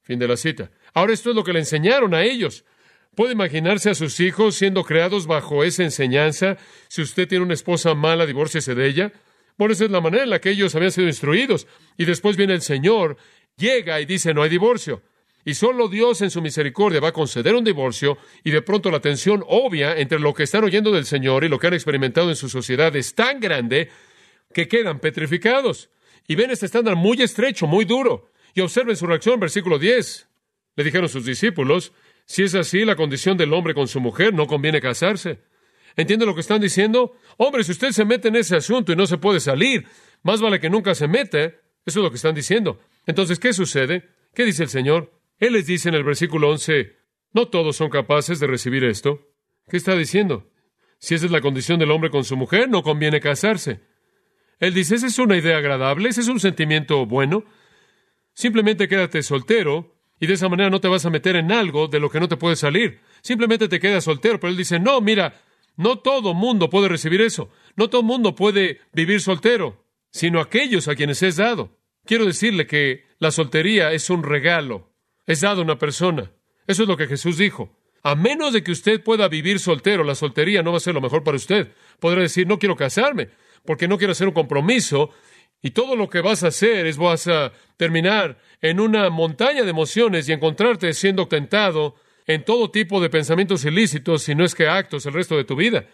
Fin 0.01 0.19
de 0.19 0.29
la 0.29 0.39
cita. 0.39 0.71
Ahora 0.95 1.13
esto 1.13 1.31
es 1.31 1.37
lo 1.37 1.45
que 1.45 1.53
le 1.53 1.61
enseñaron 1.61 2.15
a 2.15 2.23
ellos. 2.23 2.65
¿Puede 3.15 3.33
imaginarse 3.33 3.91
a 3.91 3.95
sus 3.95 4.21
hijos 4.21 4.55
siendo 4.55 4.85
creados 4.85 5.27
bajo 5.27 5.65
esa 5.65 5.83
enseñanza? 5.83 6.57
Si 6.89 7.03
usted 7.03 7.27
tiene 7.27 7.45
una 7.45 7.55
esposa 7.55 7.95
mala, 7.95 8.27
divórciese 8.27 8.75
de 8.75 8.87
ella. 8.87 9.13
Bueno, 9.57 9.75
esa 9.75 9.87
es 9.87 9.91
la 9.91 10.01
manera 10.01 10.23
en 10.23 10.31
la 10.31 10.41
que 10.41 10.51
ellos 10.51 10.75
habían 10.75 10.93
sido 10.93 11.09
instruidos. 11.09 11.67
Y 11.97 12.05
después 12.05 12.37
viene 12.37 12.55
el 12.55 12.63
Señor, 12.63 13.17
llega 13.57 14.01
y 14.01 14.07
dice, 14.07 14.33
no 14.33 14.43
hay 14.43 14.51
divorcio. 14.51 15.03
Y 15.45 15.55
solo 15.55 15.89
Dios 15.89 16.23
en 16.23 16.31
su 16.31 16.41
misericordia 16.41 17.01
va 17.01 17.09
a 17.09 17.13
conceder 17.13 17.55
un 17.55 17.65
divorcio 17.65 18.19
y 18.45 18.51
de 18.51 18.63
pronto 18.63 18.91
la 18.91 19.01
tensión 19.01 19.43
obvia 19.49 19.97
entre 19.97 20.21
lo 20.21 20.35
que 20.35 20.43
están 20.45 20.63
oyendo 20.63 20.93
del 20.93 21.07
Señor 21.07 21.43
y 21.43 21.49
lo 21.49 21.59
que 21.59 21.69
han 21.69 21.75
experimentado 21.75 22.29
en 22.29 22.37
su 22.37 22.49
sociedad 22.49 22.95
es 22.95 23.15
tan 23.15 23.41
grande 23.41 23.91
que 24.53 24.69
quedan 24.69 25.01
petrificados. 25.01 25.91
Y 26.29 26.35
ven 26.37 26.51
este 26.51 26.67
estándar 26.67 26.95
muy 26.95 27.21
estrecho, 27.23 27.67
muy 27.67 27.85
duro. 27.85 28.31
Y 28.55 28.61
observen 28.61 28.95
su 28.95 29.07
reacción, 29.07 29.41
versículo 29.41 29.79
10. 29.79 30.28
Le 30.79 30.85
dijeron 30.85 31.09
sus 31.09 31.25
discípulos, 31.25 31.93
si 32.25 32.45
es 32.45 32.55
así 32.55 32.85
la 32.85 32.95
condición 32.95 33.37
del 33.37 33.53
hombre 33.53 33.75
con 33.75 33.89
su 33.89 33.99
mujer, 33.99 34.33
no 34.33 34.47
conviene 34.47 34.81
casarse. 34.81 35.41
¿Entiende 35.97 36.25
lo 36.25 36.37
que 36.37 36.41
están 36.41 36.61
diciendo? 36.61 37.17
Hombre, 37.37 37.65
si 37.65 37.73
usted 37.73 37.91
se 37.91 38.05
mete 38.05 38.29
en 38.29 38.37
ese 38.37 38.55
asunto 38.55 38.93
y 38.93 38.95
no 38.95 39.05
se 39.09 39.19
puede 39.19 39.41
salir, 39.41 39.89
más 40.23 40.41
vale 40.41 40.61
que 40.61 40.71
nunca 40.71 40.95
se 40.95 41.09
mete. 41.09 41.59
Eso 41.85 41.99
es 41.99 42.05
lo 42.05 42.11
que 42.11 42.17
están 42.17 42.37
diciendo. 42.37 42.79
Entonces, 43.07 43.41
¿qué 43.41 43.53
sucede? 43.53 44.09
¿Qué 44.33 44.45
dice 44.45 44.63
el 44.63 44.69
Señor? 44.69 45.21
Él 45.41 45.55
les 45.55 45.67
dice 45.67 45.89
en 45.89 45.97
el 45.97 46.05
versículo 46.05 46.49
11, 46.49 46.95
no 47.33 47.49
todos 47.49 47.75
son 47.75 47.91
capaces 47.91 48.39
de 48.39 48.47
recibir 48.47 48.85
esto. 48.85 49.33
¿Qué 49.69 49.79
está 49.79 49.97
diciendo? 49.97 50.49
Si 51.01 51.17
esa 51.17 51.27
es 51.27 51.33
la 51.33 51.41
condición 51.41 51.81
del 51.81 51.91
hombre 51.91 52.11
con 52.11 52.23
su 52.23 52.37
mujer, 52.37 52.69
no 52.69 52.85
conviene 52.85 53.19
casarse. 53.19 53.81
Él 54.61 54.75
dice, 54.75 54.95
esa 54.95 55.09
es 55.09 55.19
una 55.19 55.37
idea 55.37 55.57
agradable, 55.57 56.09
ese 56.09 56.21
es 56.21 56.29
un 56.29 56.39
sentimiento 56.39 57.05
bueno. 57.05 57.45
Simplemente 58.33 58.87
quédate 58.87 59.25
soltero 59.25 59.98
y 60.21 60.27
de 60.27 60.35
esa 60.35 60.49
manera 60.49 60.71
no 60.71 60.81
te 60.81 60.89
vas 60.89 61.07
a 61.07 61.11
meter 61.11 61.37
en 61.37 61.53
algo 61.53 61.89
de 61.89 62.01
lo 62.01 62.11
que 62.11 62.21
no 62.21 62.29
te 62.29 62.37
puede 62.37 62.57
salir. 62.57 63.01
Simplemente 63.23 63.69
te 63.69 63.81
quedas 63.81 64.05
soltero. 64.05 64.41
Pero 64.41 64.51
él 64.51 64.57
dice, 64.57 64.81
no, 64.81 65.01
mira, 65.01 65.41
no 65.77 65.99
todo 65.99 66.35
mundo 66.35 66.71
puede 66.71 66.89
recibir 66.89 67.21
eso. 67.21 67.51
No 67.77 67.89
todo 67.89 68.03
mundo 68.03 68.35
puede 68.35 68.81
vivir 68.93 69.21
soltero, 69.21 69.85
sino 70.11 70.41
aquellos 70.41 70.89
a 70.89 70.97
quienes 70.97 71.23
es 71.23 71.37
dado. 71.37 71.79
Quiero 72.05 72.25
decirle 72.25 72.67
que 72.67 73.05
la 73.19 73.31
soltería 73.31 73.93
es 73.93 74.11
un 74.11 74.23
regalo. 74.23 74.93
Es 75.27 75.43
dado 75.43 75.61
a 75.61 75.65
una 75.65 75.79
persona. 75.79 76.33
Eso 76.67 76.83
es 76.83 76.89
lo 76.89 76.97
que 76.97 77.07
Jesús 77.07 77.37
dijo. 77.37 77.77
A 78.03 78.15
menos 78.15 78.53
de 78.53 78.63
que 78.63 78.73
usted 78.73 79.03
pueda 79.03 79.29
vivir 79.29 79.61
soltero, 79.61 80.05
la 80.05 80.15
soltería 80.15 80.63
no 80.63 80.73
va 80.73 80.79
a 80.79 80.81
ser 80.81 80.95
lo 80.95 81.01
mejor 81.01 81.23
para 81.23 81.37
usted. 81.37 81.73
Podrá 82.01 82.23
decir, 82.23 82.47
no 82.47 82.59
quiero 82.59 82.77
casarme, 82.77 83.29
porque 83.65 83.89
no 83.89 83.99
quiero 83.99 84.13
hacer 84.13 84.29
un 84.29 84.35
compromiso, 84.35 85.11
y 85.63 85.71
todo 85.71 85.97
lo 85.97 86.09
que 86.09 86.21
vas 86.21 86.45
a 86.45 86.49
hacer 86.49 86.87
es 86.87 86.97
vas 86.97 87.27
a 87.27 87.53
terminar 87.77 88.39
en 88.61 88.81
una 88.81 89.11
montaña 89.11 89.65
de 89.65 89.71
emociones 89.71 90.29
y 90.29 90.33
encontrarte 90.33 90.93
siendo 90.93 91.27
tentado 91.27 91.95
en 92.27 92.45
todo 92.45 92.71
tipo 92.71 93.01
de 93.01 93.11
pensamientos 93.11 93.65
ilícitos, 93.65 94.23
si 94.23 94.35
no 94.35 94.45
es 94.45 94.55
que 94.55 94.69
actos, 94.69 95.07
el 95.07 95.15
resto 95.15 95.37
de 95.37 95.45
tu 95.45 95.57
vida. 95.57 95.87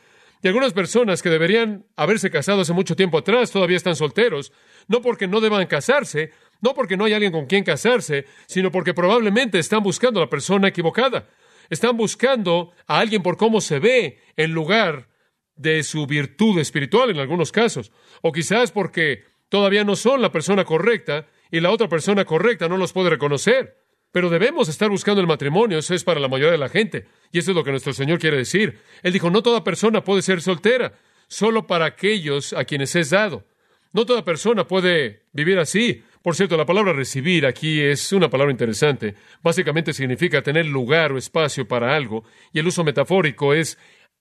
Y 0.43 0.49
algunas 0.49 0.75
personas 0.75 1.23
que 1.23 1.31
deberían 1.31 1.87
haberse 1.97 2.31
casado 2.31 2.61
hace 2.61 2.75
mucho 2.75 2.97
tiempo 2.97 3.17
atrás 3.17 3.51
todavía 3.51 3.79
están 3.79 3.97
solteros, 3.97 4.53
no 4.89 5.01
porque 5.01 5.27
no 5.27 5.41
deban 5.41 5.67
casarse, 5.67 6.33
no 6.61 6.75
porque 6.75 6.99
no 6.99 7.07
hay 7.07 7.15
alguien 7.15 7.33
con 7.33 7.47
quien 7.47 7.65
casarse, 7.65 8.27
sino 8.47 8.71
porque 8.71 8.93
probablemente 8.93 9.59
están 9.59 9.83
buscando 9.83 10.21
a 10.21 10.25
la 10.25 10.31
persona 10.31 10.69
equivocada. 10.69 11.31
Están 11.71 11.97
buscando 11.97 12.73
a 12.87 12.99
alguien 12.99 13.23
por 13.23 13.39
cómo 13.39 13.63
se 13.63 13.79
ve 13.79 14.19
en 14.37 14.53
lugar 14.53 15.09
de 15.57 15.83
su 15.83 16.07
virtud 16.07 16.59
espiritual 16.59 17.11
en 17.11 17.19
algunos 17.19 17.51
casos. 17.51 17.91
O 18.21 18.33
quizás 18.33 18.71
porque 18.71 19.25
todavía 19.55 19.85
no 19.85 19.95
son 19.95 20.21
la 20.21 20.33
persona 20.33 20.65
correcta 20.65 21.29
y 21.49 21.61
la 21.61 21.71
otra 21.71 21.87
persona 21.89 22.25
correcta 22.25 22.69
no 22.69 22.77
los 22.77 22.93
puede 22.93 23.11
reconocer. 23.11 23.77
Pero 24.11 24.29
debemos 24.29 24.69
estar 24.69 24.91
buscando 24.91 25.21
el 25.21 25.29
matrimonio, 25.29 25.79
eso 25.79 25.95
es 25.95 26.03
para 26.03 26.19
la 26.19 26.27
mayoría 26.27 26.51
de 26.51 26.59
la 26.59 26.69
gente. 26.69 27.07
Y 27.31 27.39
eso 27.39 27.53
es 27.53 27.57
lo 27.57 27.63
que 27.63 27.71
nuestro 27.71 27.93
Señor 27.93 28.19
quiere 28.19 28.37
decir. 28.37 28.81
Él 29.05 29.13
dijo, 29.13 29.31
no 29.31 29.45
toda 29.45 29.63
persona 29.63 30.03
puede 30.03 30.23
ser 30.23 30.43
soltera, 30.43 30.99
solo 31.29 31.69
para 31.69 31.85
aquellos 31.85 32.53
a 32.53 32.65
quienes 32.65 32.97
es 32.97 33.11
dado. 33.11 33.45
No 33.93 34.05
toda 34.05 34.25
persona 34.25 34.67
puede 34.67 35.23
vivir 35.33 35.61
así, 35.61 36.03
Por 36.21 36.35
cierto, 36.35 36.57
la 36.57 36.67
palabra 36.67 36.93
recibir 36.93 37.47
aquí 37.47 37.81
es 37.81 38.13
una 38.13 38.29
palabra 38.29 38.51
interesante. 38.51 39.15
Básicamente 39.41 39.93
significa 39.93 40.43
tener 40.43 40.67
lugar 40.67 41.13
o 41.13 41.19
espacio 41.19 41.69
para 41.69 41.95
algo, 41.95 42.25
y 42.53 42.59
el 42.59 42.67
uso 42.67 42.83
metafórico 42.83 43.55
es 43.55 43.79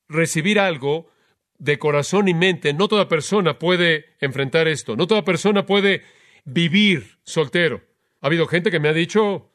recibir 0.07 0.59
algo 0.59 1.07
de 1.57 1.79
corazón 1.79 2.27
y 2.27 2.33
mente. 2.33 2.73
No 2.73 2.87
toda 2.87 3.07
persona 3.07 3.59
puede 3.59 4.15
enfrentar 4.19 4.67
esto, 4.67 4.95
no 4.95 5.07
toda 5.07 5.23
persona 5.23 5.65
puede 5.65 6.03
vivir 6.45 7.17
soltero. 7.23 7.81
Ha 8.21 8.27
habido 8.27 8.47
gente 8.47 8.71
que 8.71 8.79
me 8.79 8.89
ha 8.89 8.93
dicho, 8.93 9.49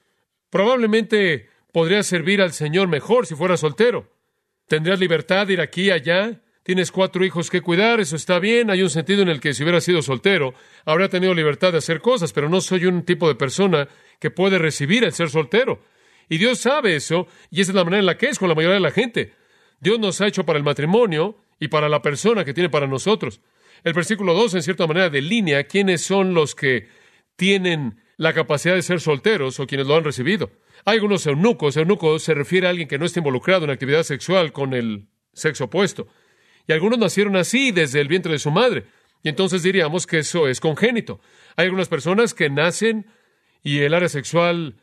probablemente 0.51 1.49
podría 1.73 2.03
servir 2.03 2.41
al 2.43 2.53
Señor 2.53 2.89
mejor 2.89 3.27
si 3.27 3.35
fuera 3.35 3.57
soltero. 3.57 4.13
Tendrías 4.67 5.01
libertad 5.01 5.47
de 5.47 5.55
ir 5.55 5.61
aquí 5.61 5.85
y 5.85 5.91
allá, 5.91 6.43
tienes 6.63 6.93
cuatro 6.93 7.25
hijos 7.25 7.49
que 7.49 7.63
cuidar, 7.63 8.01
eso 8.01 8.17
está 8.17 8.39
bien, 8.39 8.71
hay 8.71 8.83
un 8.83 8.91
sentido 8.91 9.23
en 9.23 9.29
el 9.29 9.41
que 9.41 9.55
si 9.55 9.63
hubiera 9.63 9.81
sido 9.81 10.03
soltero, 10.03 10.53
habría 10.85 11.09
tenido 11.09 11.33
libertad 11.33 11.73
de 11.73 11.79
hacer 11.79 12.01
cosas, 12.01 12.33
pero 12.35 12.51
no 12.51 12.61
soy 12.61 12.85
un 12.85 13.05
tipo 13.05 13.27
de 13.27 13.35
persona 13.35 13.89
que 14.19 14.31
puede 14.31 14.59
recibir 14.59 15.05
el 15.05 15.13
ser 15.13 15.31
soltero. 15.31 15.81
Y 16.29 16.37
Dios 16.37 16.59
sabe 16.59 16.95
eso, 16.95 17.27
y 17.51 17.63
esa 17.63 17.71
es 17.71 17.75
la 17.75 17.85
manera 17.85 18.01
en 18.01 18.07
la 18.07 18.19
que 18.19 18.27
es 18.27 18.39
con 18.39 18.51
la 18.51 18.55
mayoría 18.55 18.75
de 18.75 18.81
la 18.81 18.91
gente. 18.91 19.33
Dios 19.81 19.99
nos 19.99 20.21
ha 20.21 20.27
hecho 20.27 20.45
para 20.45 20.59
el 20.59 20.65
matrimonio 20.65 21.39
y 21.61 21.69
para 21.69 21.89
la 21.89 22.03
persona 22.03 22.45
que 22.45 22.55
tiene 22.55 22.71
para 22.71 22.87
nosotros. 22.87 23.41
El 23.85 23.93
versículo 23.93 24.35
2, 24.35 24.55
en 24.55 24.63
cierta 24.63 24.87
manera, 24.87 25.11
delinea 25.11 25.65
quiénes 25.65 26.03
son 26.03 26.35
los 26.35 26.55
que 26.55 26.89
tienen 27.37 28.01
la 28.17 28.33
capacidad 28.33 28.75
de 28.75 28.83
ser 28.83 29.01
solteros 29.01 29.61
o 29.61 29.67
quienes 29.67 29.87
lo 29.87 29.97
han 29.97 30.05
recibido. 30.05 30.51
Hay 30.85 30.97
algunos 30.97 31.27
eunucos. 31.27 31.77
Eunuco 31.77 32.19
se 32.19 32.35
refiere 32.35 32.67
a 32.67 32.71
alguien 32.71 32.89
que 32.89 32.99
no 32.99 33.07
está 33.07 33.21
involucrado 33.21 33.65
en 33.65 33.71
actividad 33.71 34.03
sexual 34.03 34.53
con 34.53 34.75
el 34.75 35.07
sexo 35.33 35.65
opuesto. 35.65 36.09
Y 36.67 36.73
algunos 36.73 36.99
nacieron 36.99 37.37
así 37.37 37.71
desde 37.71 38.01
el 38.01 38.09
vientre 38.09 38.33
de 38.33 38.39
su 38.39 38.51
madre. 38.51 38.85
Y 39.23 39.29
entonces 39.29 39.63
diríamos 39.63 40.07
que 40.07 40.19
eso 40.19 40.49
es 40.49 40.61
congénito. 40.61 41.21
Hay 41.57 41.67
algunas 41.67 41.89
personas 41.89 42.35
que 42.35 42.51
nacen 42.51 43.07
y 43.63 43.79
el 43.79 43.95
área 43.95 44.09
sexual 44.09 44.77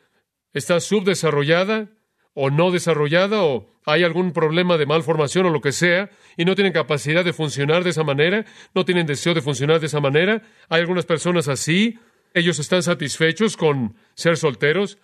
está 0.53 0.79
subdesarrollada 0.79 1.89
o 2.35 2.51
no 2.51 2.69
desarrollada 2.69 3.43
o 3.43 3.67
hay 3.85 4.03
algún 4.03 4.33
problema 4.33 4.77
de 4.77 4.85
malformación 4.85 5.47
o 5.47 5.49
lo 5.49 5.61
que 5.61 5.71
sea 5.71 6.11
y 6.37 6.45
no 6.45 6.53
tienen 6.53 6.73
capacidad 6.73 7.23
de 7.25 7.33
funcionar 7.33 7.83
de 7.83 7.89
esa 7.91 8.03
manera, 8.03 8.45
no 8.75 8.85
tienen 8.85 9.07
deseo 9.07 9.33
de 9.33 9.41
funcionar 9.41 9.79
de 9.79 9.87
esa 9.87 9.99
manera. 9.99 10.43
Hay 10.69 10.81
algunas 10.81 11.05
personas 11.05 11.47
así, 11.47 11.97
ellos 12.33 12.59
están 12.59 12.83
satisfechos 12.83 13.57
con 13.57 13.95
ser 14.13 14.37
solteros. 14.37 14.97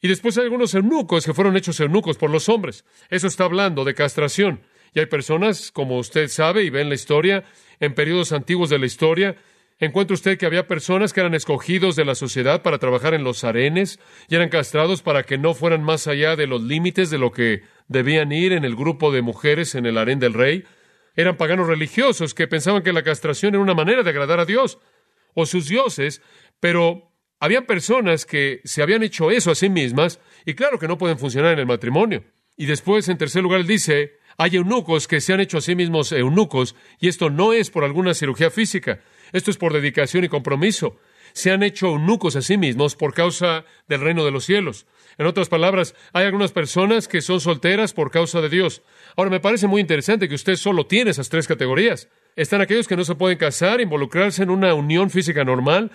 Y 0.00 0.08
después 0.08 0.36
hay 0.36 0.44
algunos 0.44 0.74
eunucos 0.74 1.24
que 1.24 1.32
fueron 1.32 1.56
hechos 1.56 1.78
eunucos 1.78 2.18
por 2.18 2.30
los 2.30 2.48
hombres. 2.48 2.84
Eso 3.08 3.28
está 3.28 3.44
hablando 3.44 3.84
de 3.84 3.94
castración. 3.94 4.62
Y 4.92 4.98
hay 4.98 5.06
personas, 5.06 5.70
como 5.70 5.98
usted 5.98 6.26
sabe 6.28 6.64
y 6.64 6.70
ve 6.70 6.80
en 6.82 6.88
la 6.88 6.96
historia, 6.96 7.44
en 7.78 7.94
periodos 7.94 8.32
antiguos 8.32 8.68
de 8.68 8.78
la 8.78 8.86
historia, 8.86 9.36
encuentra 9.86 10.14
usted 10.14 10.38
que 10.38 10.46
había 10.46 10.68
personas 10.68 11.12
que 11.12 11.20
eran 11.20 11.34
escogidos 11.34 11.96
de 11.96 12.04
la 12.04 12.14
sociedad 12.14 12.62
para 12.62 12.78
trabajar 12.78 13.14
en 13.14 13.24
los 13.24 13.42
arenes 13.42 13.98
y 14.28 14.36
eran 14.36 14.48
castrados 14.48 15.02
para 15.02 15.24
que 15.24 15.38
no 15.38 15.54
fueran 15.54 15.82
más 15.82 16.06
allá 16.06 16.36
de 16.36 16.46
los 16.46 16.62
límites 16.62 17.10
de 17.10 17.18
lo 17.18 17.32
que 17.32 17.62
debían 17.88 18.30
ir 18.30 18.52
en 18.52 18.64
el 18.64 18.76
grupo 18.76 19.10
de 19.10 19.22
mujeres 19.22 19.74
en 19.74 19.86
el 19.86 19.98
harén 19.98 20.20
del 20.20 20.34
rey. 20.34 20.64
Eran 21.16 21.36
paganos 21.36 21.66
religiosos 21.66 22.32
que 22.32 22.46
pensaban 22.46 22.84
que 22.84 22.92
la 22.92 23.02
castración 23.02 23.54
era 23.54 23.62
una 23.62 23.74
manera 23.74 24.04
de 24.04 24.10
agradar 24.10 24.38
a 24.38 24.44
Dios 24.44 24.78
o 25.34 25.46
sus 25.46 25.68
dioses, 25.68 26.22
pero 26.60 27.10
había 27.40 27.66
personas 27.66 28.24
que 28.24 28.60
se 28.62 28.82
habían 28.82 29.02
hecho 29.02 29.32
eso 29.32 29.50
a 29.50 29.56
sí 29.56 29.68
mismas 29.68 30.20
y 30.46 30.54
claro 30.54 30.78
que 30.78 30.86
no 30.86 30.96
pueden 30.96 31.18
funcionar 31.18 31.54
en 31.54 31.58
el 31.58 31.66
matrimonio. 31.66 32.22
Y 32.56 32.66
después, 32.66 33.08
en 33.08 33.18
tercer 33.18 33.42
lugar, 33.42 33.64
dice, 33.64 34.18
hay 34.36 34.56
eunucos 34.56 35.08
que 35.08 35.20
se 35.20 35.32
han 35.32 35.40
hecho 35.40 35.58
a 35.58 35.62
sí 35.62 35.74
mismos 35.74 36.12
eunucos, 36.12 36.76
y 37.00 37.08
esto 37.08 37.30
no 37.30 37.52
es 37.52 37.70
por 37.70 37.82
alguna 37.82 38.14
cirugía 38.14 38.50
física, 38.50 39.00
esto 39.32 39.50
es 39.50 39.56
por 39.56 39.72
dedicación 39.72 40.24
y 40.24 40.28
compromiso. 40.28 40.98
Se 41.32 41.50
han 41.50 41.62
hecho 41.62 41.86
eunucos 41.86 42.36
a 42.36 42.42
sí 42.42 42.58
mismos 42.58 42.94
por 42.94 43.14
causa 43.14 43.64
del 43.88 44.00
reino 44.00 44.24
de 44.24 44.30
los 44.30 44.44
cielos. 44.44 44.86
En 45.18 45.26
otras 45.26 45.48
palabras, 45.48 45.94
hay 46.12 46.26
algunas 46.26 46.52
personas 46.52 47.08
que 47.08 47.22
son 47.22 47.40
solteras 47.40 47.92
por 47.92 48.10
causa 48.10 48.40
de 48.40 48.48
Dios. 48.48 48.82
Ahora, 49.16 49.30
me 49.30 49.40
parece 49.40 49.66
muy 49.66 49.80
interesante 49.80 50.28
que 50.28 50.34
usted 50.34 50.56
solo 50.56 50.86
tiene 50.86 51.10
esas 51.10 51.28
tres 51.28 51.46
categorías. 51.46 52.08
Están 52.36 52.60
aquellos 52.60 52.88
que 52.88 52.96
no 52.96 53.04
se 53.04 53.14
pueden 53.14 53.38
casar, 53.38 53.80
involucrarse 53.80 54.42
en 54.42 54.50
una 54.50 54.74
unión 54.74 55.10
física 55.10 55.44
normal. 55.44 55.90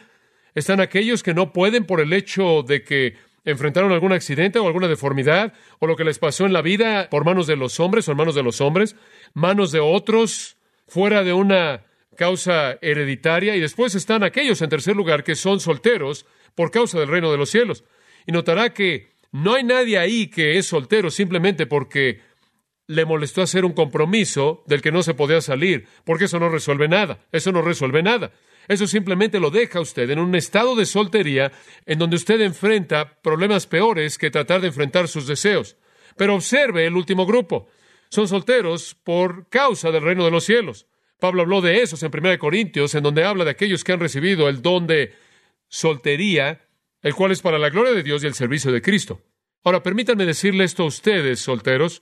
Están 0.56 0.80
aquellos 0.80 1.24
que 1.24 1.34
no 1.34 1.54
pueden 1.54 1.86
por 1.86 2.02
el 2.02 2.14
hecho 2.14 2.64
de 2.64 2.84
que 2.84 3.16
enfrentaron 3.46 3.92
algún 3.92 4.12
accidente 4.12 4.60
o 4.60 4.68
alguna 4.68 4.88
deformidad, 4.88 5.54
o 5.80 5.88
lo 5.88 5.96
que 5.96 6.04
les 6.04 6.20
pasó 6.20 6.46
en 6.46 6.54
la 6.54 6.62
vida 6.62 7.10
por 7.10 7.24
manos 7.26 7.48
de 7.48 7.56
los 7.56 7.80
hombres 7.80 8.08
o 8.08 8.12
en 8.12 8.18
manos 8.18 8.36
de 8.36 8.44
los 8.44 8.60
hombres, 8.60 8.96
manos 9.34 9.72
de 9.72 9.80
otros, 9.80 10.58
fuera 10.86 11.24
de 11.24 11.34
una 11.34 11.87
causa 12.18 12.78
hereditaria, 12.82 13.56
y 13.56 13.62
después 13.62 13.96
están 13.96 14.24
aquellos, 14.24 14.62
en 14.62 14.70
tercer 14.70 14.98
lugar, 14.98 15.24
que 15.24 15.36
son 15.36 15.62
solteros 15.62 16.26
por 16.56 16.72
causa 16.72 17.00
del 17.00 17.08
reino 17.08 17.32
de 17.32 17.38
los 17.38 17.50
cielos. 17.50 17.86
Y 18.26 18.34
notará 18.34 18.74
que 18.74 19.12
no 19.32 19.54
hay 19.54 19.64
nadie 19.64 19.98
ahí 19.98 20.28
que 20.28 20.58
es 20.58 20.66
soltero 20.66 21.10
simplemente 21.10 21.66
porque 21.66 22.22
le 22.88 23.06
molestó 23.06 23.42
hacer 23.42 23.66
un 23.66 23.74
compromiso 23.74 24.64
del 24.66 24.82
que 24.82 24.92
no 24.92 25.04
se 25.04 25.14
podía 25.14 25.42
salir, 25.42 25.88
porque 26.06 26.26
eso 26.26 26.40
no 26.40 26.50
resuelve 26.50 26.88
nada, 26.88 27.20
eso 27.32 27.52
no 27.52 27.62
resuelve 27.62 28.02
nada. 28.02 28.32
Eso 28.68 28.86
simplemente 28.86 29.40
lo 29.40 29.50
deja 29.50 29.80
usted 29.80 30.10
en 30.10 30.20
un 30.20 30.36
estado 30.36 30.76
de 30.76 30.86
soltería 30.86 31.52
en 31.86 32.00
donde 32.00 32.18
usted 32.18 32.42
enfrenta 32.42 33.22
problemas 33.22 33.66
peores 33.66 34.18
que 34.18 34.30
tratar 34.30 34.60
de 34.62 34.68
enfrentar 34.68 35.08
sus 35.08 35.26
deseos. 35.26 35.78
Pero 36.18 36.36
observe 36.36 36.86
el 36.86 36.96
último 36.96 37.26
grupo. 37.26 37.70
Son 38.10 38.28
solteros 38.28 38.96
por 39.04 39.48
causa 39.50 39.92
del 39.92 40.04
reino 40.04 40.26
de 40.26 40.32
los 40.32 40.44
cielos. 40.44 40.88
Pablo 41.20 41.42
habló 41.42 41.62
de 41.62 41.82
esos 41.82 42.04
en 42.04 42.12
1 42.14 42.38
Corintios, 42.38 42.94
en 42.96 43.04
donde 43.04 43.24
habla 43.24 43.44
de 43.44 43.52
aquellos 43.52 43.84
que 43.84 43.92
han 43.92 44.00
recibido 44.00 44.50
el 44.50 44.62
don 44.62 44.88
de 44.88 45.14
soltería, 45.68 46.68
el 47.02 47.16
cual 47.16 47.32
es 47.32 47.42
para 47.42 47.58
la 47.58 47.70
gloria 47.70 47.94
de 47.94 48.04
Dios 48.04 48.24
y 48.24 48.28
el 48.28 48.34
servicio 48.34 48.72
de 48.72 48.82
Cristo. 48.82 49.22
Ahora, 49.64 49.84
permítanme 49.84 50.26
decirle 50.26 50.64
esto 50.64 50.84
a 50.84 50.88
ustedes, 50.88 51.40
solteros. 51.40 52.02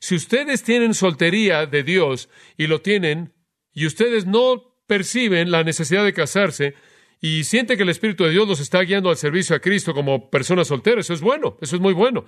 Si 0.00 0.14
ustedes 0.14 0.62
tienen 0.62 0.94
soltería 0.94 1.66
de 1.66 1.82
Dios 1.82 2.28
y 2.56 2.66
lo 2.66 2.80
tienen, 2.80 3.32
y 3.72 3.86
ustedes 3.86 4.26
no 4.26 4.76
perciben 4.86 5.50
la 5.50 5.62
necesidad 5.62 6.04
de 6.04 6.12
casarse 6.12 6.74
y 7.20 7.44
sienten 7.44 7.76
que 7.76 7.82
el 7.82 7.88
Espíritu 7.88 8.24
de 8.24 8.30
Dios 8.30 8.48
los 8.48 8.60
está 8.60 8.80
guiando 8.80 9.10
al 9.10 9.16
servicio 9.16 9.54
a 9.54 9.60
Cristo 9.60 9.94
como 9.94 10.30
personas 10.30 10.68
solteras. 10.68 11.06
Eso 11.06 11.14
es 11.14 11.20
bueno, 11.20 11.56
eso 11.60 11.76
es 11.76 11.82
muy 11.82 11.92
bueno. 11.92 12.24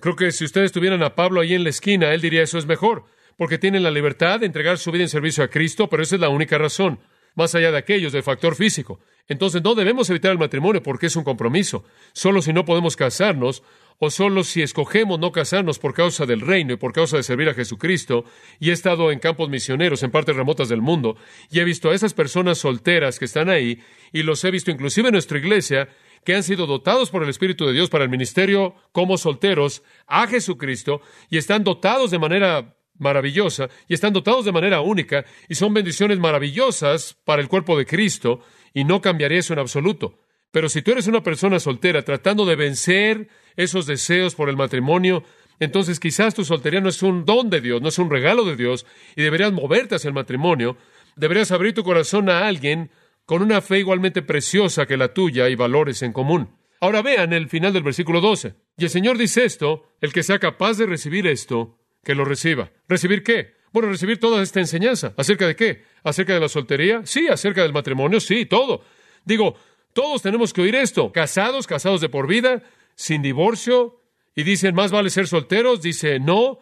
Creo 0.00 0.16
que 0.16 0.32
si 0.32 0.44
ustedes 0.44 0.72
tuvieran 0.72 1.02
a 1.02 1.14
Pablo 1.14 1.40
ahí 1.40 1.54
en 1.54 1.64
la 1.64 1.70
esquina, 1.70 2.12
él 2.12 2.20
diría 2.20 2.42
eso 2.42 2.58
es 2.58 2.66
mejor, 2.66 3.04
porque 3.38 3.56
tienen 3.56 3.84
la 3.84 3.90
libertad 3.92 4.40
de 4.40 4.46
entregar 4.46 4.78
su 4.78 4.90
vida 4.90 5.04
en 5.04 5.08
servicio 5.08 5.44
a 5.44 5.48
Cristo, 5.48 5.88
pero 5.88 6.02
esa 6.02 6.16
es 6.16 6.20
la 6.20 6.28
única 6.28 6.58
razón, 6.58 6.98
más 7.36 7.54
allá 7.54 7.70
de 7.70 7.78
aquellos 7.78 8.12
del 8.12 8.24
factor 8.24 8.56
físico. 8.56 8.98
Entonces 9.28 9.62
no 9.62 9.76
debemos 9.76 10.10
evitar 10.10 10.32
el 10.32 10.38
matrimonio 10.38 10.82
porque 10.82 11.06
es 11.06 11.14
un 11.14 11.22
compromiso. 11.22 11.84
Solo 12.12 12.42
si 12.42 12.52
no 12.52 12.64
podemos 12.64 12.96
casarnos, 12.96 13.62
o 14.00 14.10
solo 14.10 14.42
si 14.42 14.60
escogemos 14.62 15.20
no 15.20 15.30
casarnos 15.30 15.78
por 15.78 15.94
causa 15.94 16.26
del 16.26 16.40
reino 16.40 16.72
y 16.72 16.76
por 16.78 16.92
causa 16.92 17.16
de 17.16 17.22
servir 17.22 17.48
a 17.48 17.54
Jesucristo, 17.54 18.24
y 18.58 18.70
he 18.70 18.72
estado 18.72 19.12
en 19.12 19.20
campos 19.20 19.48
misioneros 19.48 20.02
en 20.02 20.10
partes 20.10 20.34
remotas 20.34 20.68
del 20.68 20.82
mundo, 20.82 21.16
y 21.48 21.60
he 21.60 21.64
visto 21.64 21.90
a 21.90 21.94
esas 21.94 22.14
personas 22.14 22.58
solteras 22.58 23.20
que 23.20 23.26
están 23.26 23.48
ahí, 23.48 23.80
y 24.12 24.24
los 24.24 24.42
he 24.42 24.50
visto 24.50 24.72
inclusive 24.72 25.08
en 25.08 25.12
nuestra 25.12 25.38
iglesia, 25.38 25.88
que 26.24 26.34
han 26.34 26.42
sido 26.42 26.66
dotados 26.66 27.10
por 27.10 27.22
el 27.22 27.28
Espíritu 27.28 27.66
de 27.66 27.72
Dios 27.72 27.88
para 27.88 28.02
el 28.02 28.10
ministerio 28.10 28.74
como 28.90 29.16
solteros 29.16 29.82
a 30.08 30.26
Jesucristo, 30.26 31.02
y 31.30 31.38
están 31.38 31.62
dotados 31.62 32.10
de 32.10 32.18
manera 32.18 32.77
maravillosa, 32.98 33.68
y 33.88 33.94
están 33.94 34.12
dotados 34.12 34.44
de 34.44 34.52
manera 34.52 34.80
única, 34.80 35.24
y 35.48 35.54
son 35.54 35.74
bendiciones 35.74 36.18
maravillosas 36.18 37.16
para 37.24 37.42
el 37.42 37.48
cuerpo 37.48 37.78
de 37.78 37.86
Cristo, 37.86 38.40
y 38.74 38.84
no 38.84 39.00
cambiaría 39.00 39.38
eso 39.38 39.52
en 39.52 39.58
absoluto. 39.58 40.18
Pero 40.50 40.68
si 40.68 40.82
tú 40.82 40.92
eres 40.92 41.06
una 41.06 41.22
persona 41.22 41.60
soltera 41.60 42.02
tratando 42.02 42.46
de 42.46 42.56
vencer 42.56 43.28
esos 43.56 43.86
deseos 43.86 44.34
por 44.34 44.48
el 44.48 44.56
matrimonio, 44.56 45.24
entonces 45.60 46.00
quizás 46.00 46.34
tu 46.34 46.44
soltería 46.44 46.80
no 46.80 46.88
es 46.88 47.02
un 47.02 47.24
don 47.24 47.50
de 47.50 47.60
Dios, 47.60 47.82
no 47.82 47.88
es 47.88 47.98
un 47.98 48.10
regalo 48.10 48.44
de 48.44 48.56
Dios, 48.56 48.86
y 49.16 49.22
deberías 49.22 49.52
moverte 49.52 49.96
hacia 49.96 50.08
el 50.08 50.14
matrimonio, 50.14 50.76
deberías 51.16 51.50
abrir 51.50 51.74
tu 51.74 51.84
corazón 51.84 52.30
a 52.30 52.46
alguien 52.46 52.90
con 53.26 53.42
una 53.42 53.60
fe 53.60 53.80
igualmente 53.80 54.22
preciosa 54.22 54.86
que 54.86 54.96
la 54.96 55.12
tuya 55.12 55.48
y 55.48 55.54
valores 55.54 56.02
en 56.02 56.12
común. 56.12 56.56
Ahora 56.80 57.02
vean 57.02 57.32
el 57.32 57.48
final 57.48 57.72
del 57.72 57.82
versículo 57.82 58.20
12. 58.20 58.54
Y 58.76 58.84
el 58.84 58.90
Señor 58.90 59.18
dice 59.18 59.44
esto, 59.44 59.92
el 60.00 60.12
que 60.12 60.22
sea 60.22 60.38
capaz 60.38 60.78
de 60.78 60.86
recibir 60.86 61.26
esto, 61.26 61.78
que 62.08 62.14
lo 62.14 62.24
reciba. 62.24 62.70
¿Recibir 62.88 63.22
qué? 63.22 63.52
Bueno, 63.70 63.90
recibir 63.90 64.18
toda 64.18 64.42
esta 64.42 64.60
enseñanza. 64.60 65.12
¿Acerca 65.18 65.46
de 65.46 65.54
qué? 65.54 65.84
¿Acerca 66.02 66.32
de 66.32 66.40
la 66.40 66.48
soltería? 66.48 67.02
Sí, 67.04 67.28
acerca 67.28 67.60
del 67.60 67.74
matrimonio, 67.74 68.18
sí, 68.18 68.46
todo. 68.46 68.82
Digo, 69.26 69.58
todos 69.92 70.22
tenemos 70.22 70.54
que 70.54 70.62
oír 70.62 70.74
esto. 70.74 71.12
Casados, 71.12 71.66
casados 71.66 72.00
de 72.00 72.08
por 72.08 72.26
vida, 72.26 72.62
sin 72.94 73.20
divorcio, 73.20 74.00
y 74.34 74.42
dicen, 74.42 74.74
más 74.74 74.90
vale 74.90 75.10
ser 75.10 75.26
solteros. 75.26 75.82
Dice, 75.82 76.18
no, 76.18 76.60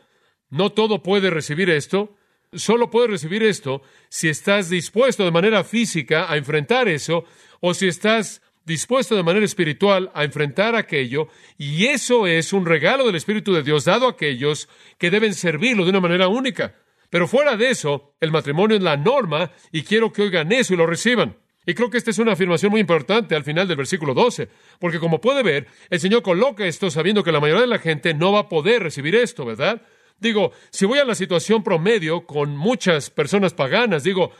no 0.50 0.72
todo 0.72 1.00
puede 1.00 1.30
recibir 1.30 1.70
esto. 1.70 2.16
Solo 2.52 2.90
puede 2.90 3.06
recibir 3.06 3.44
esto 3.44 3.82
si 4.08 4.28
estás 4.28 4.68
dispuesto 4.68 5.24
de 5.24 5.30
manera 5.30 5.62
física 5.62 6.28
a 6.28 6.36
enfrentar 6.36 6.88
eso, 6.88 7.24
o 7.60 7.72
si 7.72 7.86
estás 7.86 8.42
dispuesto 8.66 9.16
de 9.16 9.22
manera 9.22 9.46
espiritual 9.46 10.10
a 10.12 10.24
enfrentar 10.24 10.74
aquello, 10.74 11.28
y 11.56 11.86
eso 11.86 12.26
es 12.26 12.52
un 12.52 12.66
regalo 12.66 13.06
del 13.06 13.14
Espíritu 13.14 13.54
de 13.54 13.62
Dios 13.62 13.84
dado 13.84 14.06
a 14.06 14.10
aquellos 14.10 14.68
que 14.98 15.10
deben 15.10 15.34
servirlo 15.34 15.84
de 15.84 15.90
una 15.90 16.00
manera 16.00 16.28
única. 16.28 16.74
Pero 17.08 17.28
fuera 17.28 17.56
de 17.56 17.70
eso, 17.70 18.14
el 18.20 18.32
matrimonio 18.32 18.76
es 18.76 18.82
la 18.82 18.96
norma 18.96 19.52
y 19.70 19.82
quiero 19.82 20.12
que 20.12 20.22
oigan 20.22 20.50
eso 20.52 20.74
y 20.74 20.76
lo 20.76 20.86
reciban. 20.86 21.36
Y 21.64 21.74
creo 21.74 21.90
que 21.90 21.98
esta 21.98 22.10
es 22.10 22.18
una 22.18 22.32
afirmación 22.32 22.70
muy 22.70 22.80
importante 22.80 23.34
al 23.34 23.44
final 23.44 23.66
del 23.66 23.76
versículo 23.76 24.14
12, 24.14 24.48
porque 24.78 24.98
como 25.00 25.20
puede 25.20 25.42
ver, 25.42 25.66
el 25.90 26.00
Señor 26.00 26.22
coloca 26.22 26.66
esto 26.66 26.90
sabiendo 26.90 27.24
que 27.24 27.32
la 27.32 27.40
mayoría 27.40 27.62
de 27.62 27.68
la 27.68 27.78
gente 27.78 28.14
no 28.14 28.32
va 28.32 28.40
a 28.40 28.48
poder 28.48 28.82
recibir 28.82 29.14
esto, 29.14 29.44
¿verdad? 29.44 29.82
Digo, 30.18 30.52
si 30.70 30.86
voy 30.86 30.98
a 30.98 31.04
la 31.04 31.14
situación 31.14 31.62
promedio 31.62 32.24
con 32.24 32.56
muchas 32.56 33.10
personas 33.10 33.52
paganas, 33.52 34.02
digo, 34.02 34.32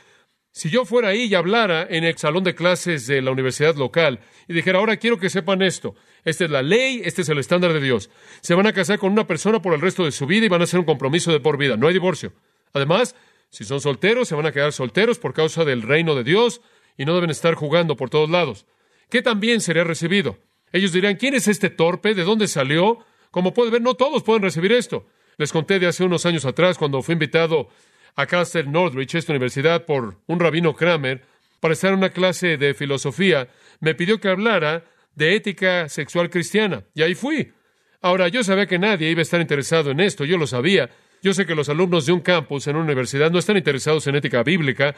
si 0.57 0.71
yo 0.71 0.85
fuera 0.85 1.09
ahí 1.09 1.25
y 1.25 1.35
hablara 1.35 1.85
en 1.87 2.03
el 2.03 2.17
salón 2.17 2.43
de 2.43 2.55
clases 2.55 3.05
de 3.05 3.21
la 3.21 3.29
universidad 3.29 3.75
local 3.75 4.21
y 4.47 4.53
dijera, 4.53 4.79
ahora 4.79 4.97
quiero 4.97 5.19
que 5.19 5.29
sepan 5.29 5.61
esto, 5.61 5.93
esta 6.25 6.45
es 6.45 6.49
la 6.49 6.63
ley, 6.63 7.01
este 7.05 7.21
es 7.21 7.29
el 7.29 7.37
estándar 7.37 7.73
de 7.73 7.79
Dios, 7.79 8.09
se 8.41 8.55
van 8.55 8.65
a 8.65 8.73
casar 8.73 8.97
con 8.97 9.11
una 9.11 9.27
persona 9.27 9.61
por 9.61 9.75
el 9.75 9.81
resto 9.81 10.03
de 10.03 10.11
su 10.11 10.25
vida 10.25 10.47
y 10.47 10.49
van 10.49 10.61
a 10.61 10.63
hacer 10.63 10.79
un 10.79 10.87
compromiso 10.87 11.31
de 11.31 11.39
por 11.39 11.59
vida, 11.59 11.77
no 11.77 11.87
hay 11.87 11.93
divorcio. 11.93 12.33
Además, 12.73 13.15
si 13.51 13.65
son 13.65 13.81
solteros, 13.81 14.29
se 14.29 14.33
van 14.33 14.47
a 14.47 14.51
quedar 14.51 14.73
solteros 14.73 15.19
por 15.19 15.35
causa 15.35 15.63
del 15.63 15.83
reino 15.83 16.15
de 16.15 16.23
Dios 16.23 16.61
y 16.97 17.05
no 17.05 17.13
deben 17.13 17.29
estar 17.29 17.53
jugando 17.53 17.95
por 17.95 18.09
todos 18.09 18.27
lados. 18.27 18.65
¿Qué 19.11 19.21
también 19.21 19.61
sería 19.61 19.83
recibido? 19.83 20.39
Ellos 20.71 20.91
dirán, 20.91 21.17
¿quién 21.17 21.35
es 21.35 21.47
este 21.47 21.69
torpe? 21.69 22.15
¿De 22.15 22.23
dónde 22.23 22.47
salió? 22.47 23.05
Como 23.29 23.53
puede 23.53 23.69
ver, 23.69 23.83
no 23.83 23.93
todos 23.93 24.23
pueden 24.23 24.41
recibir 24.41 24.71
esto. 24.71 25.05
Les 25.37 25.51
conté 25.51 25.77
de 25.77 25.85
hace 25.85 26.03
unos 26.03 26.25
años 26.25 26.45
atrás 26.45 26.79
cuando 26.79 27.03
fui 27.03 27.13
invitado 27.13 27.69
a 28.17 28.25
Castle 28.25 28.63
Northridge, 28.63 29.15
esta 29.15 29.31
universidad, 29.31 29.85
por 29.85 30.15
un 30.25 30.39
rabino 30.39 30.75
Kramer, 30.75 31.23
para 31.59 31.73
estar 31.73 31.91
en 31.91 31.99
una 31.99 32.09
clase 32.09 32.57
de 32.57 32.73
filosofía. 32.73 33.47
Me 33.79 33.95
pidió 33.95 34.19
que 34.19 34.27
hablara 34.27 34.83
de 35.15 35.35
ética 35.35 35.87
sexual 35.87 36.29
cristiana. 36.29 36.83
Y 36.95 37.03
ahí 37.03 37.13
fui. 37.13 37.53
Ahora, 38.01 38.27
yo 38.27 38.43
sabía 38.43 38.65
que 38.65 38.79
nadie 38.79 39.09
iba 39.09 39.19
a 39.19 39.21
estar 39.21 39.39
interesado 39.39 39.91
en 39.91 39.99
esto, 39.99 40.25
yo 40.25 40.37
lo 40.37 40.47
sabía. 40.47 40.89
Yo 41.21 41.33
sé 41.33 41.45
que 41.45 41.55
los 41.55 41.69
alumnos 41.69 42.07
de 42.07 42.11
un 42.11 42.21
campus 42.21 42.67
en 42.67 42.75
una 42.75 42.85
universidad 42.85 43.31
no 43.31 43.39
están 43.39 43.57
interesados 43.57 44.05
en 44.07 44.15
ética 44.15 44.43
bíblica, 44.43 44.95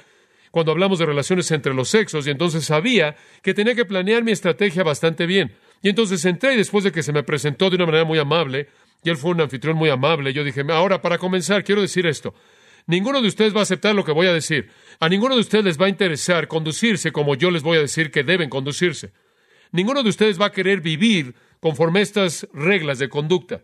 cuando 0.51 0.71
hablamos 0.71 0.97
de 0.99 1.05
relaciones 1.05 1.51
entre 1.51 1.73
los 1.73 1.89
sexos, 1.89 2.25
y 2.25 2.31
entonces 2.31 2.65
sabía 2.65 3.15
que 3.43 3.53
tenía 3.53 3.75
que 3.75 3.85
planear 3.85 4.23
mi 4.23 4.31
estrategia 4.31 4.83
bastante 4.83 5.25
bien. 5.25 5.53
Y 5.81 5.89
entonces 5.89 6.23
entré 6.25 6.53
y 6.53 6.57
después 6.57 6.83
de 6.83 6.91
que 6.91 7.03
se 7.03 7.13
me 7.13 7.23
presentó 7.23 7.69
de 7.69 7.75
una 7.75 7.85
manera 7.85 8.05
muy 8.05 8.17
amable, 8.17 8.67
y 9.03 9.09
él 9.09 9.17
fue 9.17 9.31
un 9.31 9.41
anfitrión 9.41 9.77
muy 9.77 9.89
amable, 9.89 10.33
yo 10.33 10.43
dije, 10.43 10.63
ahora 10.69 11.01
para 11.01 11.17
comenzar, 11.17 11.63
quiero 11.63 11.81
decir 11.81 12.05
esto. 12.05 12.33
Ninguno 12.89 13.21
de 13.21 13.27
ustedes 13.27 13.55
va 13.55 13.59
a 13.59 13.61
aceptar 13.61 13.93
lo 13.93 14.03
que 14.03 14.11
voy 14.11 14.25
a 14.25 14.33
decir. 14.33 14.71
A 14.99 15.09
ninguno 15.09 15.35
de 15.35 15.41
ustedes 15.41 15.63
les 15.63 15.79
va 15.79 15.85
a 15.85 15.89
interesar 15.89 16.47
conducirse 16.47 17.11
como 17.11 17.35
yo 17.35 17.51
les 17.51 17.61
voy 17.61 17.77
a 17.77 17.81
decir 17.81 18.09
que 18.09 18.23
deben 18.23 18.49
conducirse. 18.49 19.13
Ninguno 19.71 20.01
de 20.01 20.09
ustedes 20.09 20.41
va 20.41 20.47
a 20.47 20.51
querer 20.51 20.81
vivir 20.81 21.35
conforme 21.59 21.99
a 21.99 22.01
estas 22.01 22.47
reglas 22.51 22.97
de 22.97 23.07
conducta. 23.07 23.61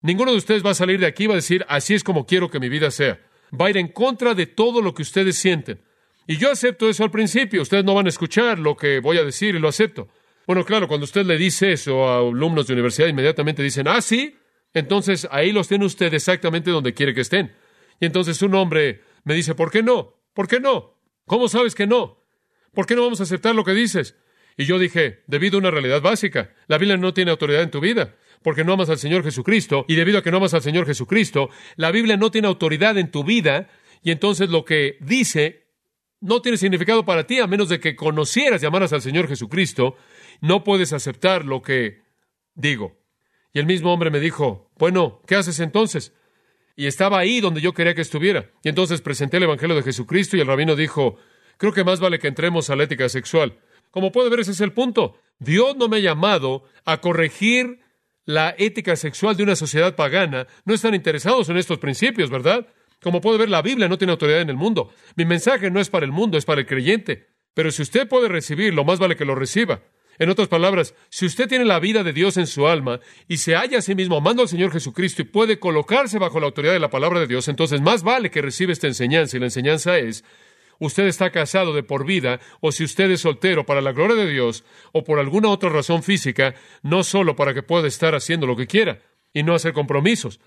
Ninguno 0.00 0.30
de 0.30 0.36
ustedes 0.36 0.64
va 0.64 0.70
a 0.70 0.74
salir 0.74 1.00
de 1.00 1.06
aquí 1.06 1.24
y 1.24 1.26
va 1.26 1.32
a 1.32 1.42
decir, 1.42 1.66
así 1.68 1.94
es 1.94 2.04
como 2.04 2.24
quiero 2.24 2.50
que 2.50 2.60
mi 2.60 2.68
vida 2.68 2.92
sea. 2.92 3.18
Va 3.52 3.66
a 3.66 3.70
ir 3.70 3.78
en 3.78 3.88
contra 3.88 4.32
de 4.32 4.46
todo 4.46 4.80
lo 4.80 4.94
que 4.94 5.02
ustedes 5.02 5.36
sienten. 5.36 5.82
Y 6.28 6.36
yo 6.36 6.52
acepto 6.52 6.88
eso 6.88 7.02
al 7.02 7.10
principio. 7.10 7.62
Ustedes 7.62 7.84
no 7.84 7.94
van 7.94 8.06
a 8.06 8.10
escuchar 8.10 8.60
lo 8.60 8.76
que 8.76 9.00
voy 9.00 9.18
a 9.18 9.24
decir 9.24 9.56
y 9.56 9.58
lo 9.58 9.66
acepto. 9.66 10.06
Bueno, 10.46 10.64
claro, 10.64 10.86
cuando 10.86 11.02
usted 11.02 11.26
le 11.26 11.36
dice 11.36 11.72
eso 11.72 12.08
a 12.08 12.18
alumnos 12.18 12.68
de 12.68 12.74
universidad, 12.74 13.08
inmediatamente 13.08 13.60
dicen, 13.60 13.88
ah, 13.88 14.00
sí. 14.00 14.36
Entonces 14.72 15.26
ahí 15.32 15.50
los 15.50 15.66
tiene 15.66 15.84
usted 15.84 16.14
exactamente 16.14 16.70
donde 16.70 16.94
quiere 16.94 17.12
que 17.12 17.22
estén. 17.22 17.60
Y 18.00 18.06
entonces 18.06 18.40
un 18.42 18.54
hombre 18.54 19.02
me 19.24 19.34
dice, 19.34 19.54
¿por 19.54 19.70
qué 19.70 19.82
no? 19.82 20.20
¿Por 20.34 20.48
qué 20.48 20.60
no? 20.60 20.98
¿Cómo 21.26 21.48
sabes 21.48 21.74
que 21.74 21.86
no? 21.86 22.22
¿Por 22.72 22.86
qué 22.86 22.94
no 22.94 23.02
vamos 23.02 23.20
a 23.20 23.24
aceptar 23.24 23.54
lo 23.54 23.64
que 23.64 23.72
dices? 23.72 24.16
Y 24.56 24.64
yo 24.64 24.78
dije, 24.78 25.22
debido 25.26 25.56
a 25.56 25.60
una 25.60 25.70
realidad 25.70 26.02
básica, 26.02 26.54
la 26.66 26.78
Biblia 26.78 26.96
no 26.96 27.14
tiene 27.14 27.30
autoridad 27.30 27.62
en 27.62 27.70
tu 27.70 27.80
vida, 27.80 28.16
porque 28.42 28.64
no 28.64 28.72
amas 28.72 28.90
al 28.90 28.98
Señor 28.98 29.22
Jesucristo, 29.22 29.84
y 29.88 29.94
debido 29.94 30.18
a 30.18 30.22
que 30.22 30.30
no 30.30 30.38
amas 30.38 30.54
al 30.54 30.62
Señor 30.62 30.86
Jesucristo, 30.86 31.48
la 31.76 31.90
Biblia 31.90 32.16
no 32.16 32.30
tiene 32.30 32.48
autoridad 32.48 32.98
en 32.98 33.10
tu 33.10 33.24
vida, 33.24 33.68
y 34.02 34.10
entonces 34.10 34.50
lo 34.50 34.64
que 34.64 34.98
dice 35.00 35.62
no 36.20 36.40
tiene 36.40 36.56
significado 36.56 37.04
para 37.04 37.26
ti 37.26 37.40
a 37.40 37.46
menos 37.46 37.68
de 37.68 37.80
que 37.80 37.96
conocieras 37.96 38.62
y 38.62 38.66
amaras 38.66 38.92
al 38.92 39.02
Señor 39.02 39.26
Jesucristo, 39.26 39.96
no 40.40 40.62
puedes 40.62 40.92
aceptar 40.92 41.44
lo 41.44 41.62
que 41.62 42.02
digo. 42.54 42.96
Y 43.52 43.58
el 43.58 43.66
mismo 43.66 43.92
hombre 43.92 44.10
me 44.10 44.20
dijo, 44.20 44.70
bueno, 44.78 45.20
¿qué 45.26 45.34
haces 45.34 45.58
entonces? 45.60 46.14
Y 46.76 46.86
estaba 46.86 47.18
ahí 47.18 47.40
donde 47.40 47.60
yo 47.60 47.72
quería 47.72 47.94
que 47.94 48.00
estuviera. 48.00 48.50
Y 48.62 48.68
entonces 48.68 49.00
presenté 49.00 49.36
el 49.36 49.44
Evangelio 49.44 49.76
de 49.76 49.82
Jesucristo 49.82 50.36
y 50.36 50.40
el 50.40 50.46
rabino 50.46 50.76
dijo, 50.76 51.16
creo 51.58 51.72
que 51.72 51.84
más 51.84 52.00
vale 52.00 52.18
que 52.18 52.28
entremos 52.28 52.70
a 52.70 52.76
la 52.76 52.84
ética 52.84 53.08
sexual. 53.08 53.58
Como 53.90 54.10
puede 54.10 54.30
ver, 54.30 54.40
ese 54.40 54.52
es 54.52 54.60
el 54.60 54.72
punto. 54.72 55.18
Dios 55.38 55.76
no 55.76 55.88
me 55.88 55.98
ha 55.98 56.00
llamado 56.00 56.64
a 56.84 57.00
corregir 57.00 57.80
la 58.24 58.54
ética 58.56 58.96
sexual 58.96 59.36
de 59.36 59.42
una 59.42 59.56
sociedad 59.56 59.94
pagana. 59.96 60.46
No 60.64 60.72
están 60.74 60.94
interesados 60.94 61.48
en 61.48 61.56
estos 61.56 61.78
principios, 61.78 62.30
¿verdad? 62.30 62.66
Como 63.02 63.20
puede 63.20 63.38
ver, 63.38 63.50
la 63.50 63.62
Biblia 63.62 63.88
no 63.88 63.98
tiene 63.98 64.12
autoridad 64.12 64.40
en 64.40 64.50
el 64.50 64.56
mundo. 64.56 64.92
Mi 65.16 65.24
mensaje 65.24 65.70
no 65.70 65.80
es 65.80 65.90
para 65.90 66.06
el 66.06 66.12
mundo, 66.12 66.38
es 66.38 66.44
para 66.44 66.60
el 66.60 66.66
creyente. 66.66 67.26
Pero 67.54 67.70
si 67.70 67.82
usted 67.82 68.08
puede 68.08 68.28
recibirlo, 68.28 68.84
más 68.84 68.98
vale 68.98 69.16
que 69.16 69.24
lo 69.24 69.34
reciba. 69.34 69.82
En 70.18 70.30
otras 70.30 70.48
palabras, 70.48 70.94
si 71.08 71.26
usted 71.26 71.48
tiene 71.48 71.64
la 71.64 71.80
vida 71.80 72.04
de 72.04 72.12
Dios 72.12 72.36
en 72.36 72.46
su 72.46 72.66
alma 72.66 73.00
y 73.28 73.38
se 73.38 73.54
halla 73.54 73.78
a 73.78 73.82
sí 73.82 73.94
mismo 73.94 74.16
amando 74.16 74.42
al 74.42 74.48
Señor 74.48 74.70
Jesucristo 74.72 75.22
y 75.22 75.26
puede 75.26 75.58
colocarse 75.58 76.18
bajo 76.18 76.38
la 76.38 76.46
autoridad 76.46 76.74
de 76.74 76.80
la 76.80 76.90
palabra 76.90 77.20
de 77.20 77.26
Dios, 77.26 77.48
entonces 77.48 77.80
más 77.80 78.02
vale 78.02 78.30
que 78.30 78.42
reciba 78.42 78.72
esta 78.72 78.86
enseñanza. 78.86 79.36
Y 79.36 79.40
la 79.40 79.46
enseñanza 79.46 79.98
es, 79.98 80.24
usted 80.78 81.06
está 81.06 81.30
casado 81.30 81.72
de 81.72 81.82
por 81.82 82.04
vida, 82.04 82.40
o 82.60 82.72
si 82.72 82.84
usted 82.84 83.10
es 83.10 83.20
soltero 83.20 83.64
para 83.64 83.80
la 83.80 83.92
gloria 83.92 84.16
de 84.16 84.30
Dios, 84.30 84.64
o 84.92 85.02
por 85.02 85.18
alguna 85.18 85.48
otra 85.48 85.70
razón 85.70 86.02
física, 86.02 86.54
no 86.82 87.04
solo 87.04 87.34
para 87.34 87.54
que 87.54 87.62
pueda 87.62 87.88
estar 87.88 88.14
haciendo 88.14 88.46
lo 88.46 88.56
que 88.56 88.66
quiera 88.66 89.00
y 89.32 89.42
no 89.42 89.54
hacer 89.54 89.72
compromisos. 89.72 90.40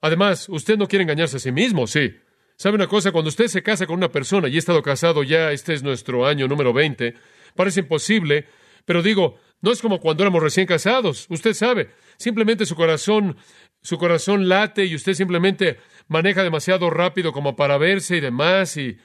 Además, 0.00 0.48
usted 0.48 0.78
no 0.78 0.88
quiere 0.88 1.02
engañarse 1.02 1.36
a 1.36 1.40
sí 1.40 1.52
mismo, 1.52 1.86
sí. 1.86 2.14
¿Sabe 2.56 2.74
una 2.74 2.88
cosa? 2.88 3.12
Cuando 3.12 3.28
usted 3.28 3.48
se 3.48 3.62
casa 3.62 3.86
con 3.86 3.96
una 3.96 4.10
persona 4.10 4.48
y 4.48 4.56
ha 4.56 4.58
estado 4.58 4.82
casado 4.82 5.22
ya, 5.22 5.52
este 5.52 5.74
es 5.74 5.82
nuestro 5.82 6.26
año 6.26 6.46
número 6.46 6.72
20, 6.72 7.14
parece 7.54 7.80
imposible, 7.80 8.46
pero 8.84 9.02
digo, 9.02 9.36
no 9.60 9.72
es 9.72 9.82
como 9.82 10.00
cuando 10.00 10.22
éramos 10.22 10.42
recién 10.42 10.66
casados. 10.66 11.26
Usted 11.28 11.54
sabe, 11.54 11.90
simplemente 12.16 12.66
su 12.66 12.74
corazón, 12.74 13.36
su 13.82 13.98
corazón 13.98 14.48
late 14.48 14.84
y 14.84 14.94
usted 14.94 15.14
simplemente 15.14 15.78
maneja 16.08 16.42
demasiado 16.42 16.90
rápido 16.90 17.32
como 17.32 17.56
para 17.56 17.78
verse 17.78 18.16
y 18.16 18.20
demás. 18.20 18.76
Y, 18.76 18.98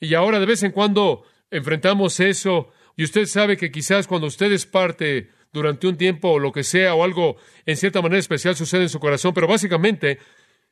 y 0.00 0.14
ahora 0.14 0.40
de 0.40 0.46
vez 0.46 0.62
en 0.62 0.72
cuando 0.72 1.24
enfrentamos 1.50 2.20
eso 2.20 2.70
y 2.96 3.04
usted 3.04 3.26
sabe 3.26 3.56
que 3.56 3.70
quizás 3.70 4.06
cuando 4.06 4.26
usted 4.26 4.50
es 4.52 4.66
parte 4.66 5.30
durante 5.52 5.86
un 5.86 5.96
tiempo 5.96 6.30
o 6.30 6.38
lo 6.38 6.52
que 6.52 6.64
sea 6.64 6.94
o 6.94 7.04
algo 7.04 7.36
en 7.64 7.76
cierta 7.76 8.02
manera 8.02 8.18
especial 8.18 8.56
sucede 8.56 8.82
en 8.82 8.88
su 8.88 9.00
corazón, 9.00 9.34
pero 9.34 9.46
básicamente 9.46 10.18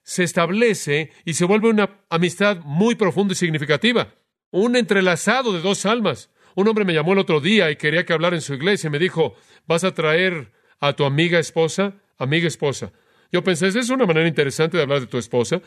se 0.03 0.23
establece 0.23 1.11
y 1.25 1.35
se 1.35 1.45
vuelve 1.45 1.69
una 1.69 2.01
amistad 2.11 2.59
muy 2.65 2.95
profunda 2.95 3.33
y 3.33 3.37
significativa, 3.37 4.15
un 4.51 4.77
entrelazado 4.77 5.53
de 5.53 5.61
dos 5.61 5.85
almas. 5.87 6.31
Un 6.57 6.67
hombre 6.69 6.87
me 6.87 6.95
llamó 6.95 7.13
el 7.13 7.19
otro 7.19 7.41
día 7.41 7.71
y 7.71 7.77
quería 7.77 8.07
que 8.07 8.15
hablara 8.15 8.35
en 8.35 8.41
su 8.41 8.55
iglesia 8.55 8.89
y 8.89 8.91
me 8.91 8.99
dijo, 8.99 9.35
¿vas 9.67 9.85
a 9.85 9.93
traer 9.93 10.53
a 10.81 10.95
tu 10.95 11.05
amiga 11.05 11.39
esposa? 11.39 11.97
Amiga 12.17 12.49
esposa. 12.49 12.93
Yo 13.31 13.45
pensé, 13.45 13.69
es 13.69 13.91
una 13.91 14.07
manera 14.07 14.27
interesante 14.27 14.79
de 14.79 14.83
hablar 14.83 15.01
de 15.01 15.07
tu 15.07 15.19
esposa. 15.19 15.61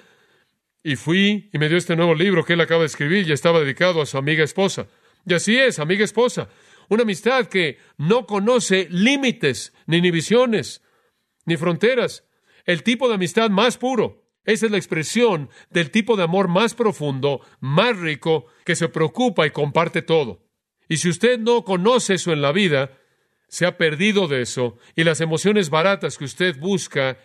Y 0.84 0.96
fui 0.96 1.48
y 1.54 1.60
me 1.60 1.70
dio 1.70 1.78
este 1.78 1.96
nuevo 1.96 2.16
libro 2.16 2.44
que 2.44 2.54
él 2.54 2.62
acaba 2.62 2.80
de 2.80 2.88
escribir 2.88 3.30
y 3.30 3.32
estaba 3.32 3.60
dedicado 3.60 4.02
a 4.02 4.08
su 4.08 4.18
amiga 4.18 4.44
esposa. 4.44 4.88
Y 5.28 5.36
así 5.36 5.60
es, 5.60 5.78
amiga 5.78 6.04
esposa. 6.04 6.50
Una 6.88 7.04
amistad 7.04 7.46
que 7.46 7.78
no 7.98 8.26
conoce 8.26 8.88
límites, 8.90 9.74
ni 9.86 9.98
inhibiciones, 9.98 10.82
ni 11.46 11.56
fronteras. 11.56 12.24
El 12.66 12.82
tipo 12.82 13.08
de 13.08 13.14
amistad 13.14 13.52
más 13.52 13.78
puro. 13.78 14.26
Esa 14.44 14.66
es 14.66 14.72
la 14.72 14.80
expresión 14.80 15.52
del 15.70 15.92
tipo 15.92 16.18
de 16.18 16.24
amor 16.24 16.48
más 16.48 16.74
profundo, 16.74 17.42
más 17.60 17.96
rico, 17.96 18.48
que 18.66 18.76
se 18.76 18.90
preocupa 18.90 19.46
y 19.46 19.52
comparte 19.52 20.02
todo. 20.02 20.49
Y 20.90 20.98
si 20.98 21.08
usted 21.08 21.40
no 21.40 21.64
conoce 21.64 22.16
eso 22.16 22.34
en 22.34 22.42
la 22.42 22.52
vida, 22.52 22.92
se 23.48 23.66
ha 23.66 23.78
perdido 23.78 24.28
de 24.28 24.42
eso, 24.42 24.78
y 24.96 25.04
las 25.06 25.22
emociones 25.22 25.70
baratas 25.70 26.18
que 26.18 26.26
usted 26.26 26.58
busca 26.60 27.18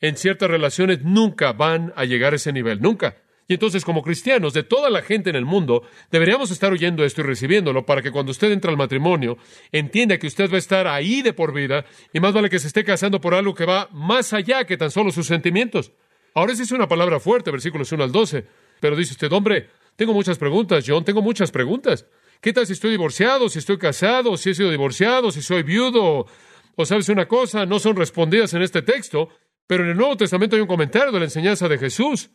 en 0.00 0.16
ciertas 0.16 0.50
relaciones 0.50 1.02
nunca 1.02 1.52
van 1.52 1.92
a 1.96 2.04
llegar 2.04 2.32
a 2.32 2.36
ese 2.36 2.52
nivel, 2.52 2.82
nunca. 2.82 3.16
Y 3.48 3.54
entonces, 3.54 3.84
como 3.84 4.02
cristianos 4.02 4.54
de 4.54 4.62
toda 4.62 4.90
la 4.90 5.02
gente 5.02 5.30
en 5.30 5.36
el 5.36 5.44
mundo, 5.44 5.82
deberíamos 6.10 6.50
estar 6.50 6.72
oyendo 6.72 7.04
esto 7.04 7.20
y 7.20 7.24
recibiéndolo 7.24 7.84
para 7.84 8.02
que 8.02 8.10
cuando 8.10 8.32
usted 8.32 8.50
entra 8.50 8.70
al 8.70 8.76
matrimonio, 8.76 9.36
entienda 9.70 10.18
que 10.18 10.26
usted 10.26 10.50
va 10.50 10.56
a 10.56 10.58
estar 10.58 10.86
ahí 10.86 11.22
de 11.22 11.32
por 11.32 11.52
vida 11.52 11.84
y 12.12 12.20
más 12.20 12.32
vale 12.32 12.50
que 12.50 12.58
se 12.58 12.68
esté 12.68 12.84
casando 12.84 13.20
por 13.20 13.34
algo 13.34 13.54
que 13.54 13.64
va 13.64 13.88
más 13.92 14.32
allá 14.32 14.64
que 14.64 14.76
tan 14.76 14.90
solo 14.90 15.10
sus 15.10 15.26
sentimientos. 15.26 15.92
Ahora 16.34 16.52
esa 16.52 16.62
es 16.62 16.72
una 16.72 16.88
palabra 16.88 17.20
fuerte, 17.20 17.50
versículos 17.50 17.92
1 17.92 18.02
al 18.02 18.12
12. 18.12 18.46
Pero 18.80 18.96
dice 18.96 19.12
usted, 19.12 19.30
hombre, 19.32 19.68
tengo 19.96 20.14
muchas 20.14 20.38
preguntas, 20.38 20.84
John, 20.86 21.04
tengo 21.04 21.20
muchas 21.20 21.50
preguntas. 21.50 22.06
¿Qué 22.42 22.52
tal 22.52 22.66
si 22.66 22.72
estoy 22.72 22.90
divorciado, 22.90 23.48
si 23.48 23.60
estoy 23.60 23.78
casado, 23.78 24.36
si 24.36 24.50
he 24.50 24.54
sido 24.54 24.68
divorciado, 24.68 25.30
si 25.30 25.40
soy 25.40 25.62
viudo? 25.62 26.26
O 26.74 26.84
sabes 26.84 27.08
una 27.08 27.28
cosa, 27.28 27.66
no 27.66 27.78
son 27.78 27.94
respondidas 27.94 28.52
en 28.52 28.62
este 28.62 28.82
texto, 28.82 29.28
pero 29.68 29.84
en 29.84 29.90
el 29.90 29.96
Nuevo 29.96 30.16
Testamento 30.16 30.56
hay 30.56 30.62
un 30.62 30.66
comentario 30.66 31.12
de 31.12 31.20
la 31.20 31.26
enseñanza 31.26 31.68
de 31.68 31.78
Jesús, 31.78 32.30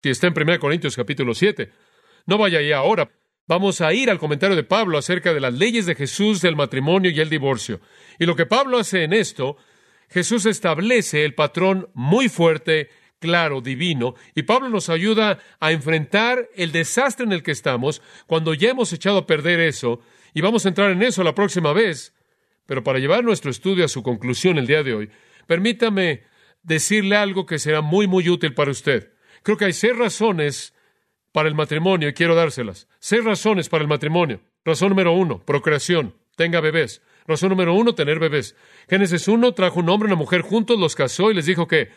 que 0.00 0.10
está 0.10 0.26
en 0.26 0.34
1 0.36 0.58
Corintios 0.58 0.96
capítulo 0.96 1.32
7. 1.32 1.70
No 2.26 2.38
vaya 2.38 2.58
ahí 2.58 2.72
ahora. 2.72 3.12
Vamos 3.46 3.80
a 3.80 3.92
ir 3.94 4.10
al 4.10 4.18
comentario 4.18 4.56
de 4.56 4.64
Pablo 4.64 4.98
acerca 4.98 5.32
de 5.32 5.38
las 5.38 5.54
leyes 5.54 5.86
de 5.86 5.94
Jesús 5.94 6.40
del 6.40 6.56
matrimonio 6.56 7.12
y 7.12 7.20
el 7.20 7.30
divorcio. 7.30 7.80
Y 8.18 8.26
lo 8.26 8.34
que 8.34 8.46
Pablo 8.46 8.78
hace 8.78 9.04
en 9.04 9.12
esto, 9.12 9.58
Jesús 10.10 10.44
establece 10.44 11.24
el 11.24 11.36
patrón 11.36 11.88
muy 11.94 12.28
fuerte 12.28 12.90
claro, 13.22 13.60
divino, 13.60 14.16
y 14.34 14.42
Pablo 14.42 14.68
nos 14.68 14.88
ayuda 14.88 15.38
a 15.60 15.70
enfrentar 15.70 16.48
el 16.56 16.72
desastre 16.72 17.24
en 17.24 17.32
el 17.32 17.44
que 17.44 17.52
estamos 17.52 18.02
cuando 18.26 18.52
ya 18.52 18.70
hemos 18.70 18.92
echado 18.92 19.18
a 19.18 19.26
perder 19.26 19.60
eso 19.60 20.00
Y 20.34 20.40
vamos 20.40 20.66
a 20.66 20.68
entrar 20.68 20.90
en 20.90 21.02
eso 21.02 21.22
la 21.22 21.34
próxima 21.34 21.72
vez. 21.72 22.14
Pero 22.66 22.82
para 22.82 22.98
llevar 22.98 23.22
nuestro 23.22 23.50
estudio 23.50 23.84
a 23.84 23.88
su 23.88 24.02
conclusión 24.02 24.58
el 24.58 24.66
día 24.66 24.82
de 24.82 24.94
hoy, 24.94 25.10
permítame 25.46 26.22
decirle 26.62 27.16
algo 27.16 27.46
que 27.46 27.58
será 27.58 27.80
muy, 27.80 28.06
muy 28.06 28.28
útil 28.28 28.54
para 28.54 28.70
usted. 28.70 29.12
Creo 29.42 29.56
que 29.56 29.66
hay 29.66 29.72
seis 29.72 29.96
razones 29.96 30.74
para 31.32 31.48
el 31.48 31.54
matrimonio 31.54 32.08
y 32.08 32.14
quiero 32.14 32.34
dárselas. 32.34 32.88
Seis 32.98 33.22
razones 33.22 33.68
para 33.68 33.82
el 33.82 33.88
matrimonio. 33.88 34.40
Razón 34.64 34.88
número 34.88 35.12
uno, 35.12 35.44
procreación. 35.44 36.16
Tenga 36.36 36.60
bebés. 36.60 37.02
Razón 37.26 37.50
número 37.50 37.74
uno, 37.74 37.94
tener 37.94 38.18
bebés. 38.18 38.56
Génesis 38.88 39.28
1 39.28 39.52
trajo 39.52 39.80
un 39.80 39.88
hombre 39.88 40.08
y 40.08 40.12
una 40.12 40.18
mujer 40.18 40.40
juntos, 40.40 40.78
los 40.78 40.96
casó 40.96 41.30
y 41.30 41.34
les 41.34 41.46
dijo 41.46 41.68
que, 41.68 41.90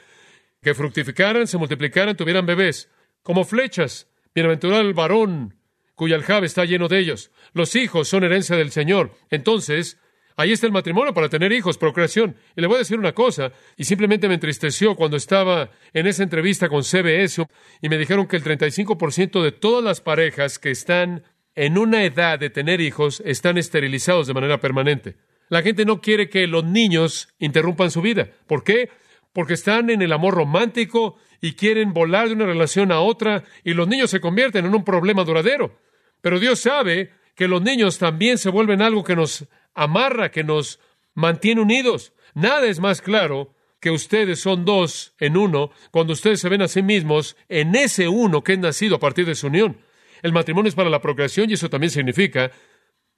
que 0.66 0.74
fructificaran, 0.74 1.46
se 1.46 1.60
multiplicaran, 1.60 2.18
tuvieran 2.18 2.48
bebés. 2.48 2.90
Como 3.22 3.46
flechas. 3.46 4.08
Bienaventurado 4.34 4.82
el 4.82 4.96
varón 4.96 5.60
cuya 5.94 6.16
aljaba 6.16 6.44
está 6.44 6.66
lleno 6.66 6.88
de 6.88 6.98
ellos. 6.98 7.30
Los 7.54 7.76
hijos 7.76 8.08
son 8.10 8.24
herencia 8.24 8.56
del 8.56 8.72
Señor. 8.72 9.12
Entonces, 9.30 10.00
ahí 10.36 10.52
está 10.52 10.66
el 10.66 10.74
matrimonio 10.74 11.14
para 11.14 11.30
tener 11.30 11.52
hijos, 11.54 11.78
procreación. 11.78 12.36
Y 12.56 12.62
le 12.62 12.68
voy 12.68 12.78
a 12.78 12.80
decir 12.80 12.98
una 12.98 13.14
cosa, 13.14 13.52
y 13.78 13.84
simplemente 13.84 14.28
me 14.28 14.34
entristeció 14.34 14.96
cuando 14.96 15.18
estaba 15.18 15.70
en 15.94 16.08
esa 16.08 16.24
entrevista 16.24 16.68
con 16.68 16.84
CBS 16.84 17.46
y 17.84 17.88
me 17.88 18.00
dijeron 18.00 18.26
que 18.26 18.38
el 18.38 18.44
35% 18.44 19.44
de 19.44 19.52
todas 19.52 19.84
las 19.84 20.02
parejas 20.02 20.58
que 20.58 20.72
están 20.72 21.24
en 21.54 21.78
una 21.78 22.04
edad 22.06 22.40
de 22.40 22.50
tener 22.50 22.82
hijos 22.82 23.22
están 23.24 23.60
esterilizados 23.60 24.26
de 24.26 24.34
manera 24.34 24.60
permanente. 24.60 25.16
La 25.48 25.62
gente 25.62 25.86
no 25.86 26.02
quiere 26.02 26.28
que 26.28 26.48
los 26.48 26.66
niños 26.66 27.30
interrumpan 27.38 27.92
su 27.92 28.02
vida. 28.02 28.30
¿Por 28.48 28.64
qué? 28.64 28.90
Porque 29.36 29.54
están 29.56 29.90
en 29.90 30.02
el 30.02 30.14
amor 30.14 30.34
romántico 30.34 31.18
y 31.42 31.56
quieren 31.56 31.92
volar 31.92 32.30
de 32.30 32.36
una 32.36 32.46
relación 32.46 32.94
a 32.94 33.02
otra 33.02 33.44
y 33.66 33.74
los 33.74 33.86
niños 33.86 34.10
se 34.10 34.22
convierten 34.22 34.66
en 34.66 34.74
un 34.74 34.86
problema 34.86 35.26
duradero. 35.26 35.78
Pero 36.22 36.40
Dios 36.40 36.62
sabe 36.62 37.12
que 37.36 37.50
los 37.50 37.62
niños 37.62 37.98
también 38.00 38.38
se 38.38 38.50
vuelven 38.50 38.82
algo 38.82 39.04
que 39.04 39.18
nos 39.18 39.46
amarra, 39.74 40.32
que 40.32 40.46
nos 40.46 40.80
mantiene 41.16 41.62
unidos. 41.62 42.14
Nada 42.34 42.66
es 42.68 42.80
más 42.80 43.02
claro 43.02 43.54
que 43.82 43.92
ustedes 43.92 44.40
son 44.40 44.64
dos 44.64 45.14
en 45.20 45.36
uno 45.36 45.70
cuando 45.92 46.14
ustedes 46.14 46.40
se 46.40 46.48
ven 46.48 46.62
a 46.62 46.70
sí 46.70 46.82
mismos 46.82 47.36
en 47.50 47.76
ese 47.76 48.08
uno 48.08 48.42
que 48.42 48.54
es 48.54 48.60
nacido 48.60 48.96
a 48.96 49.00
partir 49.00 49.26
de 49.26 49.36
su 49.36 49.48
unión. 49.48 49.82
El 50.22 50.32
matrimonio 50.32 50.70
es 50.70 50.76
para 50.76 50.90
la 50.90 51.02
procreación 51.02 51.50
y 51.50 51.56
eso 51.56 51.70
también 51.70 51.92
significa 51.92 52.52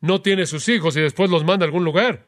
no 0.01 0.23
tiene 0.23 0.47
sus 0.47 0.67
hijos 0.67 0.97
y 0.97 1.01
después 1.01 1.29
los 1.29 1.43
manda 1.43 1.63
a 1.63 1.67
algún 1.67 1.85
lugar. 1.85 2.27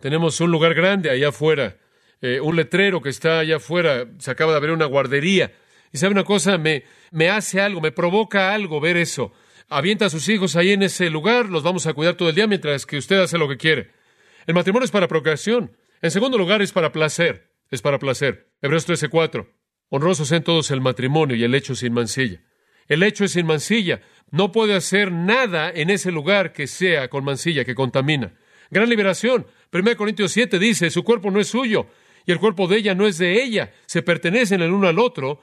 Tenemos 0.00 0.40
un 0.40 0.50
lugar 0.50 0.74
grande 0.74 1.10
allá 1.10 1.28
afuera, 1.28 1.76
eh, 2.20 2.40
un 2.40 2.56
letrero 2.56 3.02
que 3.02 3.10
está 3.10 3.40
allá 3.40 3.56
afuera, 3.56 4.06
se 4.18 4.30
acaba 4.30 4.52
de 4.52 4.58
abrir 4.58 4.72
una 4.72 4.86
guardería. 4.86 5.52
Y 5.92 5.98
sabe 5.98 6.12
una 6.12 6.24
cosa, 6.24 6.58
me, 6.58 6.84
me 7.10 7.28
hace 7.28 7.60
algo, 7.60 7.80
me 7.80 7.92
provoca 7.92 8.52
algo 8.52 8.80
ver 8.80 8.96
eso. 8.96 9.32
Avienta 9.68 10.06
a 10.06 10.10
sus 10.10 10.28
hijos 10.28 10.56
ahí 10.56 10.72
en 10.72 10.82
ese 10.82 11.10
lugar, 11.10 11.46
los 11.48 11.62
vamos 11.62 11.86
a 11.86 11.94
cuidar 11.94 12.14
todo 12.14 12.28
el 12.28 12.34
día 12.34 12.46
mientras 12.46 12.86
que 12.86 12.98
usted 12.98 13.18
hace 13.18 13.38
lo 13.38 13.48
que 13.48 13.56
quiere. 13.56 13.90
El 14.46 14.54
matrimonio 14.54 14.84
es 14.84 14.90
para 14.90 15.08
procreación. 15.08 15.76
En 16.02 16.10
segundo 16.10 16.38
lugar, 16.38 16.62
es 16.62 16.72
para 16.72 16.92
placer. 16.92 17.50
Es 17.70 17.82
para 17.82 17.98
placer. 17.98 18.48
Hebreos 18.62 18.86
13:4. 18.86 19.48
Honrosos 19.88 20.30
en 20.32 20.42
todos 20.42 20.70
el 20.70 20.80
matrimonio 20.80 21.36
y 21.36 21.44
el 21.44 21.54
hecho 21.54 21.74
sin 21.74 21.92
mancilla. 21.92 22.42
El 22.86 23.02
hecho 23.02 23.24
es 23.24 23.32
sin 23.32 23.46
mancilla. 23.46 24.02
No 24.30 24.52
puede 24.52 24.74
hacer 24.74 25.10
nada 25.10 25.70
en 25.70 25.90
ese 25.90 26.12
lugar 26.12 26.52
que 26.52 26.66
sea 26.66 27.08
con 27.08 27.24
mancilla, 27.24 27.64
que 27.64 27.74
contamina. 27.74 28.34
Gran 28.70 28.88
liberación. 28.88 29.46
1 29.72 29.96
Corintios 29.96 30.32
7 30.32 30.58
dice, 30.58 30.90
su 30.90 31.02
cuerpo 31.02 31.30
no 31.30 31.40
es 31.40 31.48
suyo 31.48 31.88
y 32.26 32.32
el 32.32 32.40
cuerpo 32.40 32.66
de 32.66 32.76
ella 32.76 32.94
no 32.94 33.06
es 33.06 33.18
de 33.18 33.42
ella. 33.42 33.72
Se 33.86 34.02
pertenecen 34.02 34.60
el 34.60 34.72
uno 34.72 34.88
al 34.88 34.98
otro. 34.98 35.40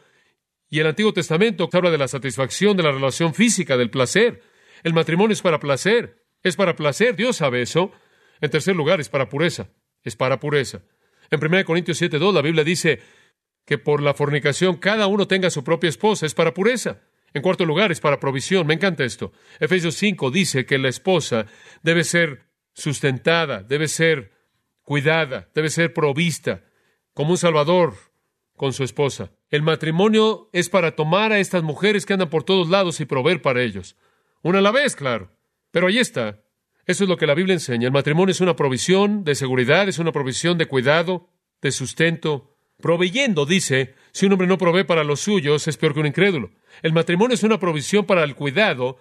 Y 0.70 0.80
el 0.80 0.88
Antiguo 0.88 1.14
Testamento 1.14 1.70
habla 1.72 1.90
de 1.90 1.98
la 1.98 2.10
satisfacción 2.10 2.76
de 2.76 2.84
la 2.84 2.92
relación 2.92 3.34
física, 3.34 3.78
del 3.78 3.90
placer. 3.90 4.42
El 4.84 4.94
matrimonio 4.94 5.34
es 5.34 5.42
para 5.42 5.60
placer. 5.60 6.26
Es 6.44 6.58
para 6.58 6.76
placer. 6.76 7.16
Dios 7.16 7.38
sabe 7.38 7.62
eso. 7.62 7.92
En 8.42 8.50
tercer 8.50 8.76
lugar, 8.76 9.00
es 9.00 9.08
para 9.08 9.30
pureza. 9.30 9.70
Es 10.04 10.18
para 10.18 10.42
pureza. 10.42 10.82
En 11.32 11.40
1 11.42 11.64
Corintios 11.64 12.02
7.2 12.02 12.34
la 12.34 12.42
Biblia 12.42 12.66
dice 12.66 13.00
que 13.66 13.78
por 13.78 14.02
la 14.02 14.14
fornicación 14.14 14.76
cada 14.76 15.08
uno 15.08 15.26
tenga 15.26 15.50
su 15.50 15.64
propia 15.64 15.88
esposa. 15.88 16.26
Es 16.26 16.34
para 16.34 16.54
pureza. 16.54 17.00
En 17.34 17.42
cuarto 17.42 17.66
lugar, 17.66 17.94
es 17.94 18.02
para 18.02 18.20
provisión. 18.20 18.68
Me 18.68 18.74
encanta 18.74 19.06
esto. 19.06 19.32
Efesios 19.58 19.96
5 19.96 20.32
dice 20.32 20.66
que 20.66 20.78
la 20.78 20.90
esposa 20.90 21.46
debe 21.82 22.04
ser 22.04 22.42
sustentada, 22.74 23.64
debe 23.64 23.88
ser 23.88 24.34
cuidada, 24.82 25.50
debe 25.56 25.70
ser 25.70 25.94
provista, 25.94 26.64
como 27.14 27.32
un 27.32 27.38
salvador 27.38 27.96
con 28.56 28.74
su 28.74 28.84
esposa. 28.84 29.32
El 29.50 29.62
matrimonio 29.62 30.50
es 30.54 30.70
para 30.70 30.96
tomar 30.96 31.32
a 31.32 31.40
estas 31.40 31.64
mujeres 31.64 32.06
que 32.06 32.14
andan 32.14 32.30
por 32.30 32.44
todos 32.44 32.70
lados 32.70 33.00
y 33.00 33.06
proveer 33.06 33.42
para 33.42 33.62
ellos. 33.62 33.96
Una 34.42 34.60
a 34.60 34.62
la 34.62 34.72
vez, 34.72 34.96
claro. 34.96 35.32
Pero 35.72 35.88
ahí 35.88 36.00
está. 36.00 36.44
Eso 36.86 37.04
es 37.04 37.10
lo 37.10 37.18
que 37.18 37.28
la 37.28 37.34
Biblia 37.34 37.54
enseña. 37.54 37.88
El 37.88 37.94
matrimonio 37.94 38.32
es 38.32 38.42
una 38.42 38.56
provisión 38.56 39.24
de 39.24 39.36
seguridad, 39.36 39.88
es 39.88 40.00
una 40.00 40.12
provisión 40.12 40.58
de 40.58 40.66
cuidado, 40.66 41.30
de 41.62 41.72
sustento. 41.72 42.58
Proveyendo, 42.82 43.46
dice, 43.46 43.96
si 44.12 44.26
un 44.26 44.34
hombre 44.34 44.48
no 44.48 44.58
provee 44.58 44.84
para 44.84 45.04
los 45.04 45.22
suyos, 45.22 45.68
es 45.68 45.78
peor 45.78 45.94
que 45.94 46.02
un 46.02 46.08
incrédulo. 46.08 46.52
El 46.82 46.92
matrimonio 46.92 47.36
es 47.36 47.44
una 47.44 47.60
provisión 47.60 48.06
para 48.06 48.24
el 48.24 48.36
cuidado 48.36 48.98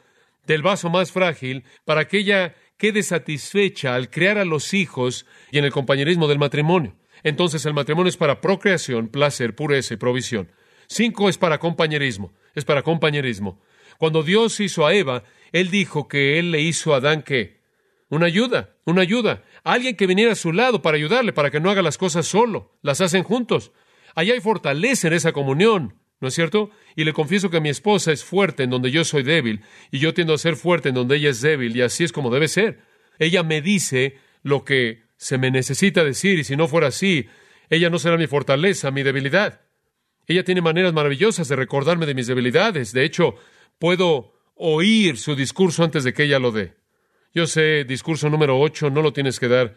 del 0.47 0.63
vaso 0.63 0.91
más 0.91 1.11
frágil, 1.11 1.65
para 1.85 2.07
que 2.07 2.19
ella 2.19 2.55
quede 2.77 3.03
satisfecha 3.03 3.95
al 3.95 4.11
crear 4.11 4.39
a 4.39 4.45
los 4.45 4.75
hijos 4.75 5.27
y 5.51 5.59
en 5.59 5.65
el 5.65 5.73
compañerismo 5.73 6.29
del 6.29 6.39
matrimonio. 6.39 6.95
Entonces 7.23 7.65
el 7.67 7.75
matrimonio 7.75 8.09
es 8.09 8.17
para 8.17 8.41
procreación, 8.41 9.09
placer, 9.09 9.55
pureza 9.55 9.95
y 9.95 9.97
provisión. 9.97 10.51
Cinco 10.87 11.29
es 11.29 11.39
para 11.39 11.59
compañerismo, 11.59 12.33
es 12.55 12.65
para 12.65 12.83
compañerismo. 12.83 13.61
Cuando 13.99 14.23
Dios 14.23 14.59
hizo 14.61 14.87
a 14.87 14.95
Eva, 14.95 15.25
Él 15.53 15.71
dijo 15.71 16.09
que 16.09 16.39
Él 16.39 16.51
le 16.51 16.61
hizo 16.61 16.93
a 16.93 16.97
Adán 16.99 17.23
qué? 17.23 17.61
Una 18.09 18.27
ayuda, 18.27 18.77
una 18.85 19.03
ayuda. 19.03 19.43
Alguien 19.65 19.97
que 19.97 20.07
viniera 20.07 20.33
a 20.33 20.37
su 20.37 20.53
lado 20.53 20.83
para 20.83 20.97
ayudarle, 20.97 21.33
para 21.33 21.51
que 21.51 21.61
no 21.61 21.71
haga 21.71 21.81
las 21.81 21.97
cosas 21.97 22.27
solo. 22.27 22.77
Las 22.83 23.01
hacen 23.01 23.23
juntos. 23.23 23.73
Allá 24.15 24.35
hay 24.35 24.41
fortaleza 24.41 25.09
en 25.09 25.15
esa 25.15 25.33
comunión. 25.33 25.95
¿No 26.21 26.29
es 26.29 26.35
cierto? 26.35 26.71
Y 26.95 27.05
le 27.05 27.13
confieso 27.13 27.51
que 27.51 27.61
mi 27.61 27.69
esposa 27.69 28.13
es 28.13 28.23
fuerte 28.23 28.63
en 28.63 28.71
donde 28.71 28.93
yo 28.93 29.03
soy 29.05 29.25
débil, 29.25 29.63
y 29.91 29.99
yo 29.99 30.15
tiendo 30.15 30.35
a 30.35 30.39
ser 30.39 30.55
fuerte 30.55 30.91
en 30.91 30.95
donde 30.95 31.17
ella 31.17 31.31
es 31.31 31.41
débil, 31.41 31.77
y 31.77 31.81
así 31.81 32.05
es 32.05 32.13
como 32.13 32.31
debe 32.31 32.47
ser. 32.47 32.81
Ella 33.19 33.43
me 33.43 33.61
dice 33.61 34.19
lo 34.45 34.65
que 34.65 35.02
se 35.23 35.39
me 35.39 35.53
necesita 35.53 36.03
decir, 36.03 36.41
y 36.41 36.45
si 36.45 36.57
no 36.57 36.67
fuera 36.67 36.89
así, 36.89 37.29
ella 37.71 37.91
no 37.91 38.01
será 38.01 38.17
mi 38.17 38.27
fortaleza, 38.27 38.91
mi 38.91 39.05
debilidad. 39.05 39.61
Ella 40.27 40.43
tiene 40.43 40.61
maneras 40.61 40.93
maravillosas 40.93 41.47
de 41.47 41.55
recordarme 41.55 42.07
de 42.07 42.15
mis 42.15 42.27
debilidades. 42.27 42.93
De 42.93 43.05
hecho, 43.05 43.37
puedo 43.79 44.35
oír 44.57 45.17
su 45.17 45.37
discurso 45.37 45.85
antes 45.85 46.03
de 46.03 46.13
que 46.13 46.25
ella 46.25 46.41
lo 46.41 46.51
dé. 46.51 46.75
Yo 47.33 47.47
sé, 47.47 47.85
discurso 47.85 48.29
número 48.29 48.59
ocho, 48.59 48.91
no 48.91 49.01
lo 49.01 49.13
tienes 49.13 49.39
que 49.39 49.47
dar, 49.47 49.77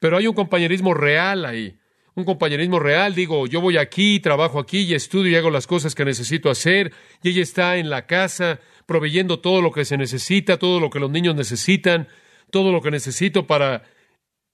pero 0.00 0.16
hay 0.16 0.26
un 0.26 0.34
compañerismo 0.34 0.94
real 0.94 1.44
ahí 1.44 1.78
un 2.16 2.24
compañerismo 2.24 2.80
real. 2.80 3.14
Digo, 3.14 3.46
yo 3.46 3.60
voy 3.60 3.76
aquí, 3.76 4.20
trabajo 4.20 4.58
aquí 4.58 4.80
y 4.80 4.94
estudio 4.94 5.32
y 5.32 5.36
hago 5.36 5.50
las 5.50 5.66
cosas 5.66 5.94
que 5.94 6.04
necesito 6.04 6.50
hacer. 6.50 6.92
Y 7.22 7.28
ella 7.28 7.42
está 7.42 7.76
en 7.76 7.90
la 7.90 8.06
casa 8.06 8.58
proveyendo 8.86 9.40
todo 9.40 9.60
lo 9.60 9.70
que 9.70 9.84
se 9.84 9.98
necesita, 9.98 10.58
todo 10.58 10.80
lo 10.80 10.88
que 10.88 10.98
los 10.98 11.10
niños 11.10 11.34
necesitan, 11.34 12.08
todo 12.50 12.72
lo 12.72 12.80
que 12.80 12.90
necesito 12.90 13.46
para 13.46 13.82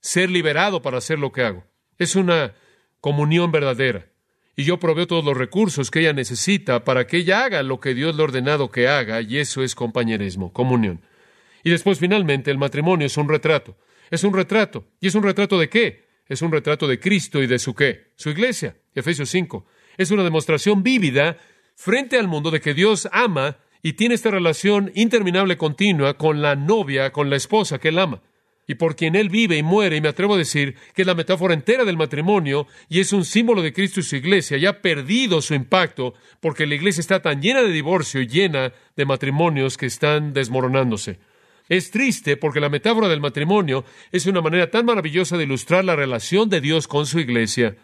ser 0.02 0.28
liberado 0.28 0.82
para 0.82 0.98
hacer 0.98 1.18
lo 1.18 1.32
que 1.32 1.42
hago. 1.42 1.64
Es 1.98 2.14
una 2.14 2.54
comunión 3.00 3.50
verdadera. 3.50 4.08
Y 4.54 4.64
yo 4.64 4.78
proveo 4.78 5.06
todos 5.06 5.24
los 5.24 5.36
recursos 5.36 5.90
que 5.90 6.00
ella 6.00 6.12
necesita 6.12 6.84
para 6.84 7.06
que 7.06 7.16
ella 7.18 7.44
haga 7.44 7.62
lo 7.62 7.80
que 7.80 7.94
Dios 7.94 8.14
le 8.14 8.20
ha 8.20 8.24
ordenado 8.24 8.70
que 8.70 8.86
haga, 8.86 9.22
y 9.22 9.38
eso 9.38 9.62
es 9.62 9.74
compañerismo, 9.74 10.52
comunión. 10.52 11.00
Y 11.64 11.70
después, 11.70 11.98
finalmente, 11.98 12.50
el 12.50 12.58
matrimonio 12.58 13.06
es 13.06 13.16
un 13.16 13.30
retrato. 13.30 13.78
Es 14.10 14.24
un 14.24 14.34
retrato. 14.34 14.84
¿Y 15.00 15.06
es 15.06 15.14
un 15.14 15.22
retrato 15.22 15.58
de 15.58 15.70
qué? 15.70 16.12
es 16.28 16.40
un 16.40 16.52
retrato 16.52 16.88
de 16.88 16.98
Cristo 16.98 17.42
y 17.42 17.46
de 17.46 17.58
su 17.58 17.74
qué? 17.74 18.12
Su 18.16 18.30
iglesia. 18.30 18.76
Efesios 18.94 19.28
5. 19.30 19.66
Es 19.98 20.10
una 20.10 20.24
demostración 20.24 20.82
vívida 20.82 21.36
frente 21.74 22.18
al 22.18 22.28
mundo 22.28 22.50
de 22.50 22.60
que 22.60 22.74
Dios 22.74 23.08
ama 23.12 23.58
y 23.82 23.94
tiene 23.94 24.14
esta 24.14 24.30
relación 24.30 24.92
interminable 24.94 25.56
continua 25.56 26.16
con 26.16 26.40
la 26.40 26.56
novia, 26.56 27.12
con 27.12 27.28
la 27.28 27.36
esposa 27.36 27.78
que 27.78 27.88
él 27.88 27.98
ama. 27.98 28.22
Y 28.66 28.76
por 28.76 28.94
quien 28.94 29.16
él 29.16 29.28
vive 29.28 29.56
y 29.56 29.62
muere, 29.62 29.96
y 29.96 30.00
me 30.00 30.08
atrevo 30.08 30.34
a 30.34 30.38
decir 30.38 30.76
que 30.94 31.02
es 31.02 31.06
la 31.06 31.14
metáfora 31.14 31.52
entera 31.52 31.84
del 31.84 31.96
matrimonio 31.96 32.66
y 32.88 33.00
es 33.00 33.12
un 33.12 33.24
símbolo 33.24 33.60
de 33.60 33.72
Cristo 33.72 34.00
y 34.00 34.04
su 34.04 34.16
iglesia, 34.16 34.56
ya 34.56 34.70
ha 34.70 34.82
perdido 34.82 35.42
su 35.42 35.54
impacto 35.54 36.14
porque 36.40 36.66
la 36.66 36.76
iglesia 36.76 37.00
está 37.00 37.20
tan 37.20 37.42
llena 37.42 37.62
de 37.62 37.72
divorcio 37.72 38.20
y 38.20 38.28
llena 38.28 38.72
de 38.96 39.04
matrimonios 39.04 39.76
que 39.76 39.86
están 39.86 40.32
desmoronándose. 40.32 41.18
Es 41.68 41.90
triste 41.90 42.36
porque 42.36 42.60
la 42.60 42.68
metáfora 42.68 43.08
del 43.08 43.20
matrimonio 43.20 43.84
es 44.10 44.26
una 44.26 44.40
manera 44.40 44.70
tan 44.70 44.84
maravillosa 44.86 45.36
de 45.36 45.44
ilustrar 45.44 45.84
la 45.84 45.96
relación 45.96 46.48
de 46.48 46.60
Dios 46.60 46.86
con 46.86 47.06
su 47.06 47.18
iglesia. 47.18 47.76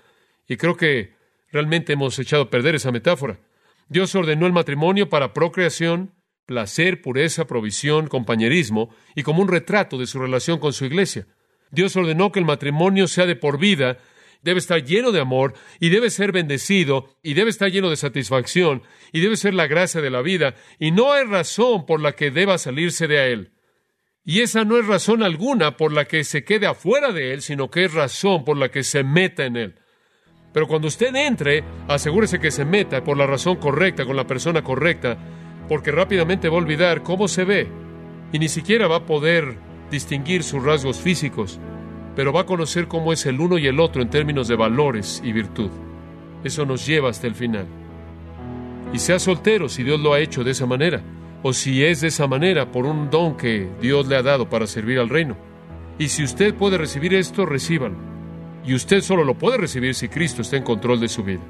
Y 0.47 0.57
creo 0.57 0.77
que 0.77 1.15
realmente 1.51 1.95
hemos 1.95 2.19
echado 2.19 2.45
a 2.45 2.51
perder 2.51 2.75
esa 2.75 2.93
metáfora. 2.93 3.39
Dios 3.89 4.15
ordenó 4.15 4.47
el 4.47 4.53
matrimonio 4.53 5.09
para 5.09 5.33
procreación, 5.33 6.13
placer, 6.49 7.03
pureza, 7.03 7.47
provisión, 7.47 8.09
compañerismo 8.09 8.89
y 9.15 9.23
como 9.23 9.43
un 9.43 9.49
retrato 9.49 9.99
de 9.99 10.07
su 10.07 10.19
relación 10.19 10.59
con 10.59 10.73
su 10.73 10.87
iglesia. 10.87 11.27
Dios 11.71 11.95
ordenó 11.95 12.33
que 12.33 12.39
el 12.39 12.47
matrimonio 12.47 13.07
sea 13.07 13.27
de 13.27 13.37
por 13.37 13.59
vida, 13.59 13.99
debe 14.43 14.59
estar 14.59 14.83
lleno 14.83 15.13
de 15.13 15.21
amor 15.21 15.53
y 15.79 15.91
debe 15.91 16.09
ser 16.09 16.33
bendecido 16.33 17.15
y 17.23 17.35
debe 17.35 17.51
estar 17.51 17.71
lleno 17.71 17.91
de 17.91 17.97
satisfacción 17.97 18.83
y 19.13 19.21
debe 19.21 19.37
ser 19.37 19.53
la 19.53 19.67
gracia 19.67 20.01
de 20.01 20.09
la 20.09 20.23
vida 20.23 20.55
y 20.79 20.91
no 20.91 21.13
hay 21.13 21.27
razón 21.27 21.85
por 21.85 22.01
la 22.01 22.13
que 22.13 22.31
deba 22.31 22.57
salirse 22.57 23.07
de 23.07 23.19
a 23.19 23.27
él. 23.27 23.53
Y 24.25 24.41
esa 24.41 24.65
no 24.65 24.79
es 24.79 24.87
razón 24.87 25.23
alguna 25.23 25.77
por 25.77 25.93
la 25.93 26.07
que 26.07 26.25
se 26.25 26.45
quede 26.45 26.67
afuera 26.67 27.13
de 27.13 27.33
Él, 27.33 27.41
sino 27.41 27.71
que 27.71 27.85
es 27.85 27.95
razón 27.95 28.45
por 28.45 28.59
la 28.59 28.69
que 28.71 28.83
se 28.83 29.03
meta 29.03 29.47
en 29.47 29.57
Él. 29.57 29.75
Pero 30.53 30.67
cuando 30.67 30.89
usted 30.89 31.15
entre, 31.15 31.65
asegúrese 31.89 32.39
que 32.39 32.51
se 32.51 32.67
meta 32.67 33.03
por 33.03 33.17
la 33.17 33.27
razón 33.27 33.57
correcta, 33.57 34.05
con 34.05 34.17
la 34.17 34.27
persona 34.27 34.63
correcta, 34.63 35.17
porque 35.69 35.93
rápidamente 35.93 36.49
va 36.49 36.57
a 36.57 36.59
olvidar 36.59 37.03
cómo 37.03 37.29
se 37.29 37.45
ve 37.45 37.69
y 38.33 38.39
ni 38.39 38.49
siquiera 38.49 38.89
va 38.89 38.97
a 38.97 39.07
poder 39.07 39.57
distinguir 39.91 40.43
sus 40.43 40.63
rasgos 40.63 40.99
físicos, 40.99 41.59
pero 42.17 42.33
va 42.33 42.43
a 42.43 42.47
conocer 42.47 42.89
cómo 42.89 43.13
es 43.13 43.27
el 43.27 43.41
uno 43.41 43.59
y 43.59 43.67
el 43.67 43.81
otro 43.81 44.03
en 44.03 44.11
términos 44.11 44.49
de 44.49 44.57
valores 44.57 45.23
y 45.25 45.33
virtud. 45.33 45.71
Eso 46.45 46.67
nos 46.67 46.87
lleva 46.87 47.11
hasta 47.11 47.27
el 47.27 47.35
final. 47.35 47.67
Y 48.93 48.99
sea 48.99 49.19
soltero 49.19 49.69
si 49.69 49.83
Dios 49.83 50.01
lo 50.01 50.13
ha 50.13 50.21
hecho 50.21 50.45
de 50.45 50.53
esa 50.53 50.67
manera, 50.67 51.03
o 51.43 51.53
si 51.53 51.85
es 51.85 52.01
de 52.01 52.09
esa 52.09 52.27
manera 52.27 52.71
por 52.71 52.87
un 52.87 53.11
don 53.11 53.37
que 53.37 53.69
Dios 53.81 54.07
le 54.09 54.17
ha 54.17 54.23
dado 54.23 54.49
para 54.49 54.67
servir 54.67 54.99
al 54.99 55.09
reino. 55.09 55.37
Y 55.99 56.09
si 56.09 56.25
usted 56.25 56.55
puede 56.55 56.79
recibir 56.79 57.15
esto, 57.15 57.45
recíbalo. 57.45 57.97
Y 58.65 58.75
usted 58.75 59.01
solo 59.01 59.25
lo 59.25 59.35
puede 59.35 59.59
recibir 59.59 59.95
si 59.95 60.09
Cristo 60.09 60.43
está 60.43 60.57
en 60.57 60.63
control 60.63 61.01
de 61.01 61.09
su 61.09 61.23
vida. 61.23 61.41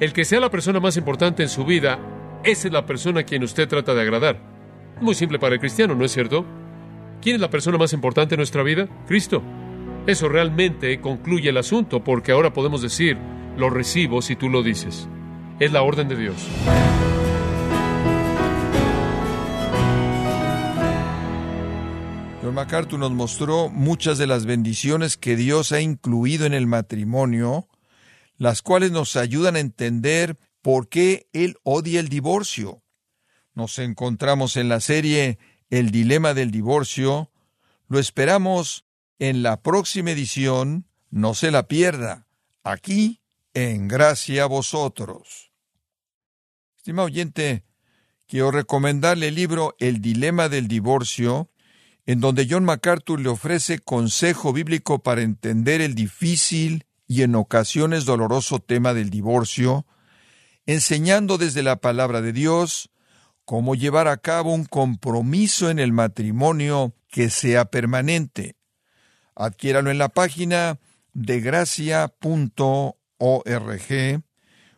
El 0.00 0.12
que 0.12 0.24
sea 0.24 0.40
la 0.40 0.50
persona 0.50 0.80
más 0.80 0.96
importante 0.96 1.42
en 1.42 1.48
su 1.48 1.64
vida, 1.64 1.98
esa 2.44 2.68
es 2.68 2.72
la 2.72 2.86
persona 2.86 3.20
a 3.20 3.24
quien 3.24 3.44
usted 3.44 3.68
trata 3.68 3.94
de 3.94 4.02
agradar. 4.02 4.40
Muy 5.00 5.14
simple 5.14 5.38
para 5.38 5.54
el 5.54 5.60
cristiano, 5.60 5.94
¿no 5.94 6.04
es 6.04 6.12
cierto? 6.12 6.44
¿Quién 7.20 7.36
es 7.36 7.40
la 7.40 7.50
persona 7.50 7.78
más 7.78 7.92
importante 7.92 8.34
en 8.34 8.38
nuestra 8.38 8.62
vida? 8.62 8.88
Cristo. 9.06 9.42
Eso 10.06 10.28
realmente 10.28 11.00
concluye 11.00 11.50
el 11.50 11.56
asunto, 11.56 12.02
porque 12.02 12.32
ahora 12.32 12.52
podemos 12.52 12.82
decir, 12.82 13.16
lo 13.56 13.70
recibo 13.70 14.20
si 14.22 14.34
tú 14.34 14.48
lo 14.48 14.64
dices. 14.64 15.08
Es 15.60 15.72
la 15.72 15.82
orden 15.82 16.08
de 16.08 16.16
Dios. 16.16 16.48
John 22.42 22.54
MacArthur 22.54 22.98
nos 22.98 23.12
mostró 23.12 23.68
muchas 23.68 24.18
de 24.18 24.26
las 24.26 24.46
bendiciones 24.46 25.16
que 25.16 25.36
Dios 25.36 25.70
ha 25.70 25.80
incluido 25.80 26.44
en 26.46 26.54
el 26.54 26.66
matrimonio, 26.66 27.68
las 28.36 28.62
cuales 28.62 28.90
nos 28.90 29.14
ayudan 29.14 29.54
a 29.54 29.60
entender 29.60 30.36
por 30.62 30.88
qué 30.88 31.28
Él 31.32 31.56
odia 31.62 32.00
el 32.00 32.08
divorcio. 32.08 32.82
Nos 33.54 33.78
encontramos 33.78 34.56
en 34.56 34.68
la 34.68 34.80
serie 34.80 35.38
El 35.68 35.90
dilema 35.90 36.32
del 36.32 36.50
divorcio. 36.50 37.30
Lo 37.88 37.98
esperamos 37.98 38.86
en 39.18 39.42
la 39.42 39.60
próxima 39.60 40.12
edición. 40.12 40.86
No 41.10 41.34
se 41.34 41.50
la 41.50 41.68
pierda. 41.68 42.26
Aquí, 42.64 43.20
en 43.52 43.88
Gracia 43.88 44.44
a 44.44 44.46
Vosotros. 44.46 45.52
Estimado 46.76 47.06
oyente, 47.06 47.64
quiero 48.26 48.50
recomendarle 48.50 49.28
el 49.28 49.34
libro 49.34 49.76
El 49.78 50.00
dilema 50.00 50.48
del 50.48 50.68
divorcio 50.68 51.50
en 52.06 52.20
donde 52.20 52.46
John 52.48 52.64
MacArthur 52.64 53.20
le 53.20 53.28
ofrece 53.28 53.78
consejo 53.78 54.52
bíblico 54.52 55.02
para 55.02 55.22
entender 55.22 55.80
el 55.80 55.94
difícil 55.94 56.84
y 57.06 57.22
en 57.22 57.34
ocasiones 57.34 58.04
doloroso 58.04 58.58
tema 58.58 58.94
del 58.94 59.10
divorcio, 59.10 59.86
enseñando 60.66 61.38
desde 61.38 61.62
la 61.62 61.76
palabra 61.76 62.20
de 62.20 62.32
Dios 62.32 62.90
cómo 63.44 63.74
llevar 63.74 64.08
a 64.08 64.16
cabo 64.18 64.54
un 64.54 64.64
compromiso 64.64 65.70
en 65.70 65.78
el 65.78 65.92
matrimonio 65.92 66.94
que 67.08 67.30
sea 67.30 67.66
permanente. 67.66 68.56
Adquiéralo 69.34 69.90
en 69.90 69.98
la 69.98 70.08
página 70.08 70.78
de 71.12 71.40
gracia.org 71.40 72.12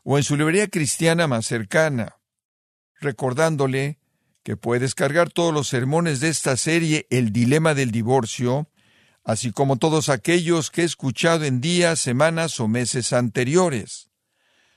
o 0.03 0.19
en 0.19 0.25
su 0.25 0.37
librería 0.37 0.69
cristiana 0.69 1.27
más 1.27 1.47
cercana, 1.47 2.17
recordándole 3.01 3.99
que 4.43 4.57
puede 4.57 4.81
descargar 4.81 5.31
todos 5.31 5.55
los 5.55 5.69
sermones 5.69 6.21
de 6.21 6.29
esta 6.29 6.57
serie 6.57 7.07
El 7.11 7.33
Dilema 7.33 7.75
del 7.75 7.91
Divorcio, 7.91 8.69
así 9.25 9.53
como 9.53 9.77
todos 9.77 10.11
aquellos 10.11 10.71
que 10.71 10.83
he 10.83 10.85
escuchado 10.85 11.45
en 11.45 11.61
días, 11.63 11.99
semanas 11.99 12.61
o 12.61 12.69
meses 12.69 13.15
anteriores, 13.15 14.11